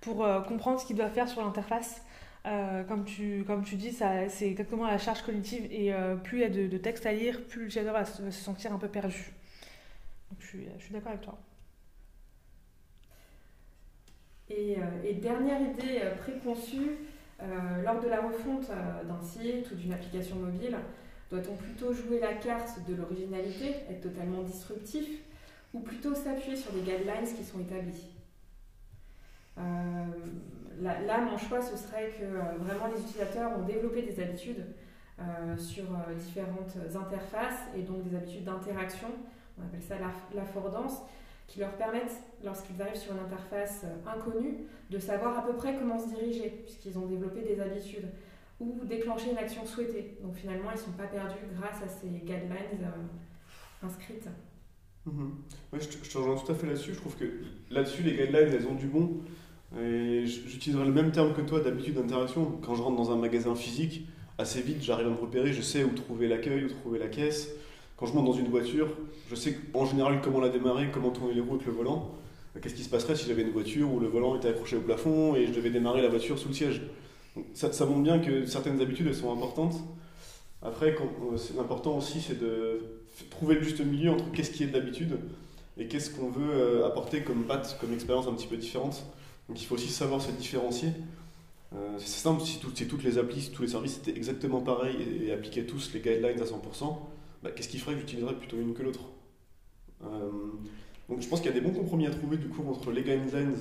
pour 0.00 0.26
comprendre 0.48 0.80
ce 0.80 0.86
qu'il 0.86 0.96
doit 0.96 1.10
faire 1.10 1.28
sur 1.28 1.42
l'interface. 1.42 2.05
Euh, 2.46 2.84
comme, 2.84 3.04
tu, 3.04 3.42
comme 3.44 3.64
tu 3.64 3.74
dis, 3.74 3.92
c'est 3.92 4.46
exactement 4.46 4.86
la 4.86 4.98
charge 4.98 5.22
cognitive 5.22 5.66
et 5.70 5.92
euh, 5.92 6.14
plus 6.14 6.38
il 6.38 6.40
y 6.42 6.44
a 6.44 6.48
de, 6.48 6.68
de 6.68 6.78
texte 6.78 7.04
à 7.04 7.12
lire, 7.12 7.42
plus 7.44 7.64
l'utilisateur 7.64 7.92
va, 7.92 8.02
va, 8.02 8.30
se 8.30 8.44
sentir 8.44 8.72
un 8.72 8.78
peu 8.78 8.88
perdu. 8.88 9.32
Je 10.38 10.46
suis, 10.46 10.68
d'accord 10.90 11.10
avec 11.10 11.22
toi. 11.22 11.38
Et, 14.48 14.76
euh, 14.78 15.12
dernière 15.20 15.60
idée 15.60 16.02
préconçue, 16.20 16.98
lors 17.84 18.00
de 18.00 18.08
la 18.08 18.20
refonte 18.20 18.68
d'un 18.68 19.20
site 19.20 19.70
ou 19.72 19.74
d'une 19.74 19.92
application 19.92 20.36
mobile, 20.36 20.76
doit-on 21.30 21.56
plutôt 21.56 21.92
jouer 21.92 22.20
la 22.20 22.34
carte 22.34 22.78
de 22.88 22.94
l'originalité, 22.94 23.74
être 23.90 24.02
totalement 24.02 24.42
disruptif, 24.42 25.06
ou 25.74 25.80
plutôt 25.80 26.14
s'appuyer 26.14 26.56
sur 26.56 26.72
des 26.72 26.80
guidelines 26.80 27.26
qui 27.36 27.44
sont 27.44 27.60
établis 27.60 28.15
là, 30.80 31.00
là, 31.00 31.20
mon 31.20 31.36
choix, 31.36 31.62
ce 31.62 31.76
serait 31.76 32.10
que 32.18 32.24
euh, 32.24 32.58
vraiment 32.58 32.86
les 32.94 33.00
utilisateurs 33.00 33.58
ont 33.58 33.62
développé 33.62 34.02
des 34.02 34.20
habitudes 34.20 34.64
euh, 35.18 35.56
sur 35.56 35.84
euh, 35.84 36.14
différentes 36.14 36.76
interfaces 36.94 37.60
et 37.76 37.82
donc 37.82 38.08
des 38.08 38.16
habitudes 38.16 38.44
d'interaction, 38.44 39.08
on 39.58 39.64
appelle 39.64 39.82
ça 39.82 39.96
l'affordance, 40.34 41.02
qui 41.46 41.60
leur 41.60 41.72
permettent, 41.72 42.20
lorsqu'ils 42.44 42.80
arrivent 42.82 42.96
sur 42.96 43.12
une 43.12 43.20
interface 43.20 43.86
inconnue, 44.04 44.64
de 44.90 44.98
savoir 44.98 45.38
à 45.38 45.46
peu 45.46 45.54
près 45.54 45.76
comment 45.76 45.98
se 45.98 46.08
diriger, 46.08 46.50
puisqu'ils 46.64 46.98
ont 46.98 47.06
développé 47.06 47.42
des 47.42 47.60
habitudes, 47.60 48.08
ou 48.58 48.80
déclencher 48.84 49.30
une 49.30 49.38
action 49.38 49.64
souhaitée. 49.64 50.18
Donc 50.22 50.34
finalement, 50.34 50.70
ils 50.70 50.78
ne 50.78 50.84
sont 50.84 50.92
pas 50.92 51.06
perdus 51.06 51.38
grâce 51.54 51.82
à 51.82 51.88
ces 51.88 52.08
guidelines 52.08 52.90
inscrites. 53.82 54.28
Te, 55.78 56.04
je 56.04 56.10
te 56.10 56.18
rejoins 56.18 56.36
tout 56.36 56.50
à 56.50 56.54
fait 56.56 56.66
là-dessus. 56.66 56.94
Je 56.94 56.98
trouve 56.98 57.16
que 57.16 57.24
là-dessus, 57.70 58.02
les 58.02 58.12
guidelines, 58.12 58.52
elles 58.52 58.66
ont 58.66 58.74
du 58.74 58.88
bon. 58.88 59.20
J'utiliserai 59.74 60.84
le 60.84 60.92
même 60.92 61.12
terme 61.12 61.34
que 61.34 61.40
toi 61.40 61.60
d'habitude 61.60 61.94
d'interaction. 61.94 62.58
Quand 62.62 62.74
je 62.74 62.82
rentre 62.82 62.96
dans 62.96 63.10
un 63.10 63.16
magasin 63.16 63.54
physique, 63.54 64.06
assez 64.38 64.60
vite 64.60 64.82
j'arrive 64.82 65.08
à 65.08 65.10
me 65.10 65.16
repérer, 65.16 65.52
je 65.52 65.62
sais 65.62 65.84
où 65.84 65.90
trouver 65.90 66.28
l'accueil, 66.28 66.64
où 66.64 66.68
trouver 66.68 66.98
la 66.98 67.08
caisse. 67.08 67.50
Quand 67.96 68.06
je 68.06 68.12
monte 68.12 68.26
dans 68.26 68.32
une 68.32 68.48
voiture, 68.48 68.88
je 69.30 69.34
sais 69.34 69.58
en 69.72 69.86
général 69.86 70.20
comment 70.22 70.40
la 70.40 70.50
démarrer, 70.50 70.90
comment 70.92 71.10
tourner 71.10 71.34
les 71.34 71.40
roues 71.40 71.54
avec 71.54 71.66
le 71.66 71.72
volant. 71.72 72.14
Qu'est-ce 72.60 72.74
qui 72.74 72.84
se 72.84 72.88
passerait 72.88 73.16
si 73.16 73.26
j'avais 73.26 73.42
une 73.42 73.50
voiture 73.50 73.92
où 73.92 74.00
le 74.00 74.06
volant 74.06 74.36
était 74.36 74.48
accroché 74.48 74.76
au 74.76 74.80
plafond 74.80 75.34
et 75.34 75.46
je 75.46 75.52
devais 75.52 75.70
démarrer 75.70 76.02
la 76.02 76.08
voiture 76.08 76.38
sous 76.38 76.48
le 76.48 76.54
siège? 76.54 76.82
Ça, 77.52 77.70
ça, 77.72 77.84
montre 77.84 78.00
bien 78.00 78.18
que 78.18 78.46
certaines 78.46 78.80
habitudes 78.80 79.12
sont 79.12 79.30
importantes. 79.32 79.74
Après, 80.62 80.94
euh, 80.94 81.36
l'important 81.56 81.98
aussi 81.98 82.20
c'est 82.20 82.38
de 82.38 82.80
trouver 83.30 83.56
le 83.56 83.62
juste 83.62 83.80
milieu 83.80 84.10
entre 84.10 84.30
qu'est-ce 84.32 84.50
qui 84.50 84.64
est 84.64 84.68
d'habitude 84.68 85.18
et 85.78 85.86
qu'est-ce 85.86 86.10
qu'on 86.10 86.30
veut 86.30 86.50
euh, 86.50 86.86
apporter 86.86 87.22
comme 87.22 87.44
patte, 87.44 87.76
comme 87.80 87.92
expérience 87.92 88.26
un 88.26 88.32
petit 88.32 88.46
peu 88.46 88.56
différente. 88.56 89.04
Donc 89.48 89.60
il 89.60 89.64
faut 89.64 89.74
aussi 89.74 89.88
savoir 89.88 90.20
se 90.20 90.30
différencier. 90.32 90.88
Euh, 91.74 91.96
c'est 91.98 92.06
simple, 92.06 92.42
si, 92.42 92.58
tout, 92.58 92.70
si, 92.74 92.86
toutes 92.86 93.02
les 93.02 93.18
applis, 93.18 93.50
tous 93.52 93.62
les 93.62 93.68
services 93.68 93.98
étaient 93.98 94.16
exactement 94.16 94.60
pareils 94.60 94.96
et, 95.26 95.32
appliquaient 95.32 95.64
tous 95.64 95.92
les 95.92 96.00
guidelines 96.00 96.40
à 96.40 96.44
100%, 96.44 96.96
bah, 97.42 97.50
qu'est-ce 97.50 97.68
qui 97.68 97.78
ferait 97.78 97.94
que 97.94 98.00
j'utiliserais 98.00 98.36
plutôt 98.36 98.56
une 98.56 98.74
que 98.74 98.82
l'autre 98.82 99.00
euh, 100.04 100.30
Donc 101.08 101.20
je 101.20 101.28
pense 101.28 101.40
qu'il 101.40 101.50
y 101.50 101.56
a 101.56 101.58
des 101.58 101.60
bons 101.60 101.74
compromis 101.74 102.06
à 102.06 102.10
trouver 102.10 102.36
du 102.36 102.48
coup 102.48 102.62
entre 102.68 102.90
les 102.92 103.02
guidelines 103.02 103.54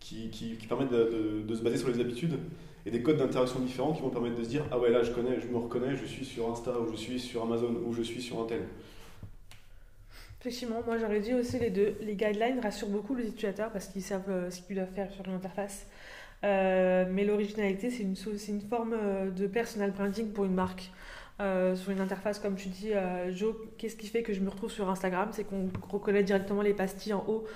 qui, 0.00 0.30
qui, 0.30 0.54
permettent 0.68 0.92
de, 0.92 1.42
de, 1.46 1.54
se 1.54 1.62
baser 1.62 1.76
sur 1.76 1.88
les 1.88 2.00
habitudes 2.00 2.38
et 2.86 2.90
des 2.90 3.02
codes 3.02 3.18
d'interaction 3.18 3.58
différents 3.58 3.92
qui 3.92 4.02
vont 4.02 4.10
permettre 4.10 4.36
de 4.36 4.44
se 4.44 4.48
dire 4.48 4.64
ah 4.70 4.78
ouais 4.78 4.90
là 4.90 5.02
je 5.02 5.10
connais, 5.10 5.40
je 5.40 5.48
me 5.48 5.58
reconnais, 5.58 5.96
je 5.96 6.06
suis 6.06 6.24
sur 6.24 6.50
Insta 6.50 6.78
ou 6.80 6.90
je 6.90 6.96
suis 6.96 7.18
sur 7.18 7.42
Amazon 7.42 7.74
ou 7.84 7.92
je 7.92 8.02
suis 8.02 8.22
sur 8.22 8.40
un 8.40 8.46
tel. 8.46 8.62
Effectivement, 10.40 10.82
moi 10.86 10.98
j'aurais 10.98 11.20
dit 11.20 11.34
aussi 11.34 11.58
les 11.58 11.70
deux. 11.70 11.96
Les 12.00 12.14
guidelines 12.14 12.60
rassurent 12.60 12.88
beaucoup 12.88 13.14
les 13.14 13.26
utilisateurs 13.26 13.72
parce 13.72 13.88
qu'ils 13.88 14.02
savent 14.02 14.22
euh, 14.28 14.50
ce 14.50 14.60
qu'ils 14.62 14.76
doivent 14.76 14.92
faire 14.94 15.10
sur 15.10 15.26
l'interface. 15.26 15.86
Euh, 16.44 17.04
mais 17.10 17.24
l'originalité, 17.24 17.90
c'est 17.90 18.02
une, 18.02 18.60
forme 18.60 18.94
euh, 18.94 19.30
de 19.30 19.46
personal 19.46 19.90
branding 19.90 20.32
pour 20.32 20.44
une 20.44 20.54
marque. 20.54 20.90
Euh, 21.40 21.76
sur 21.76 21.92
une 21.92 22.00
interface, 22.00 22.40
comme 22.40 22.56
tu 22.56 22.68
dis, 22.68 22.90
Joe, 23.30 23.54
qu'est-ce 23.76 23.94
qui 23.94 24.08
fait 24.08 24.24
que 24.24 24.32
je 24.32 24.40
me 24.40 24.50
retrouve 24.50 24.72
sur 24.72 24.90
Instagram? 24.90 25.28
C'est 25.32 25.44
qu'on 25.44 25.70
reconnaît 25.88 26.24
directement 26.24 26.62
les 26.62 26.74
pastilles 26.74 27.12
en 27.12 27.24
haut 27.28 27.46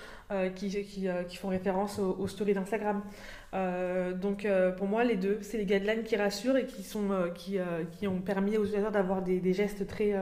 qui, 0.55 1.07
font 1.37 1.49
référence 1.49 1.99
aux, 1.99 2.29
stories 2.29 2.55
d'Instagram. 2.55 3.03
Donc 3.53 4.47
pour 4.77 4.87
moi, 4.87 5.05
les 5.05 5.17
deux, 5.17 5.39
c'est 5.43 5.59
les 5.59 5.67
guidelines 5.67 6.05
qui 6.05 6.17
rassurent 6.17 6.57
et 6.57 6.67
qui, 6.67 6.83
sont, 6.83 7.11
qui, 7.35 7.59
qui 7.99 8.07
ont 8.07 8.21
permis 8.21 8.57
aux 8.57 8.63
utilisateurs 8.63 8.93
d'avoir 8.93 9.23
des, 9.23 9.53
gestes 9.53 9.87
très, 9.87 10.15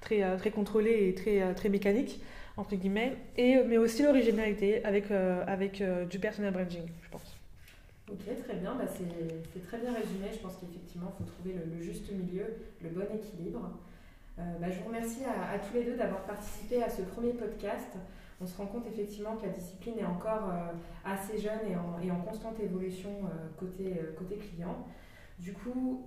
très, 0.00 0.36
très 0.38 0.50
contrôlés 0.50 1.08
et 1.08 1.14
très, 1.14 1.54
très 1.54 1.68
mécaniques, 1.68 2.20
entre 2.56 2.76
guillemets, 2.76 3.16
et, 3.36 3.62
mais 3.64 3.78
aussi 3.78 4.02
l'originalité 4.02 4.84
avec, 4.84 5.10
avec 5.10 5.82
du 6.08 6.18
personal 6.18 6.52
branding, 6.52 6.86
je 7.02 7.08
pense. 7.10 7.38
Ok, 8.10 8.24
très 8.42 8.54
bien, 8.56 8.74
bah, 8.74 8.86
c'est 8.88 9.66
très 9.66 9.78
bien 9.78 9.92
résumé. 9.92 10.28
Je 10.32 10.38
pense 10.38 10.56
qu'effectivement, 10.56 11.12
il 11.12 11.24
faut 11.24 11.30
trouver 11.30 11.54
le, 11.54 11.82
juste 11.82 12.10
milieu, 12.10 12.44
le 12.82 12.88
bon 12.88 13.04
équilibre. 13.14 13.70
Euh, 14.38 14.42
bah, 14.60 14.68
je 14.70 14.78
vous 14.78 14.86
remercie 14.86 15.24
à, 15.24 15.58
tous 15.58 15.74
les 15.74 15.84
deux 15.84 15.96
d'avoir 15.96 16.22
participé 16.22 16.82
à 16.82 16.88
ce 16.88 17.02
premier 17.02 17.32
podcast. 17.32 17.96
On 18.40 18.46
se 18.46 18.56
rend 18.56 18.66
compte 18.66 18.86
effectivement 18.86 19.36
que 19.36 19.46
la 19.46 19.52
discipline 19.52 19.98
est 19.98 20.04
encore 20.04 20.50
euh, 20.50 20.72
assez 21.04 21.38
jeune 21.38 21.60
et 22.02 22.10
en, 22.10 22.20
constante 22.20 22.60
évolution 22.60 23.10
euh, 23.24 23.48
côté, 23.58 24.00
côté 24.16 24.36
client. 24.36 24.86
Du 25.38 25.52
coup, 25.52 26.06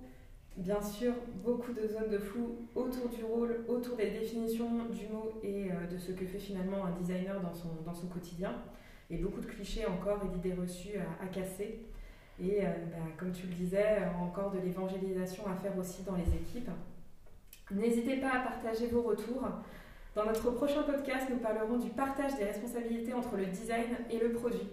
bien 0.56 0.80
sûr, 0.80 1.12
beaucoup 1.44 1.72
de 1.72 1.86
zones 1.86 2.10
de 2.10 2.18
flou 2.18 2.56
autour 2.74 3.08
du 3.08 3.24
rôle, 3.24 3.64
autour 3.68 3.96
des 3.96 4.10
définitions 4.10 4.86
du 4.90 5.06
mot 5.08 5.32
et 5.42 5.70
de 5.90 5.96
ce 5.96 6.12
que 6.12 6.26
fait 6.26 6.38
finalement 6.38 6.84
un 6.84 6.90
designer 6.92 7.40
dans 7.40 7.94
son, 7.94 8.06
quotidien. 8.08 8.54
Et 9.10 9.16
beaucoup 9.16 9.40
de 9.40 9.46
clichés 9.46 9.86
encore 9.86 10.20
et 10.24 10.28
d'idées 10.28 10.54
reçues 10.54 10.98
à 11.22 11.26
casser. 11.26 11.80
Et 12.40 12.60
euh, 12.60 12.70
bah, 12.90 12.98
comme 13.16 13.32
tu 13.32 13.46
le 13.46 13.54
disais, 13.54 13.98
encore 14.20 14.50
de 14.50 14.58
l'évangélisation 14.58 15.44
à 15.46 15.54
faire 15.54 15.76
aussi 15.78 16.02
dans 16.02 16.16
les 16.16 16.34
équipes. 16.34 16.70
N'hésitez 17.70 18.16
pas 18.16 18.30
à 18.30 18.40
partager 18.40 18.86
vos 18.86 19.02
retours. 19.02 19.42
Dans 20.14 20.26
notre 20.26 20.50
prochain 20.50 20.82
podcast, 20.82 21.26
nous 21.30 21.38
parlerons 21.38 21.78
du 21.78 21.88
partage 21.88 22.36
des 22.36 22.44
responsabilités 22.44 23.14
entre 23.14 23.36
le 23.36 23.46
design 23.46 23.96
et 24.10 24.18
le 24.18 24.32
produit. 24.32 24.68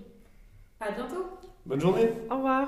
À 0.82 0.92
bientôt. 0.92 1.28
Bonne 1.66 1.80
journée. 1.80 2.12
Au 2.30 2.36
revoir. 2.36 2.68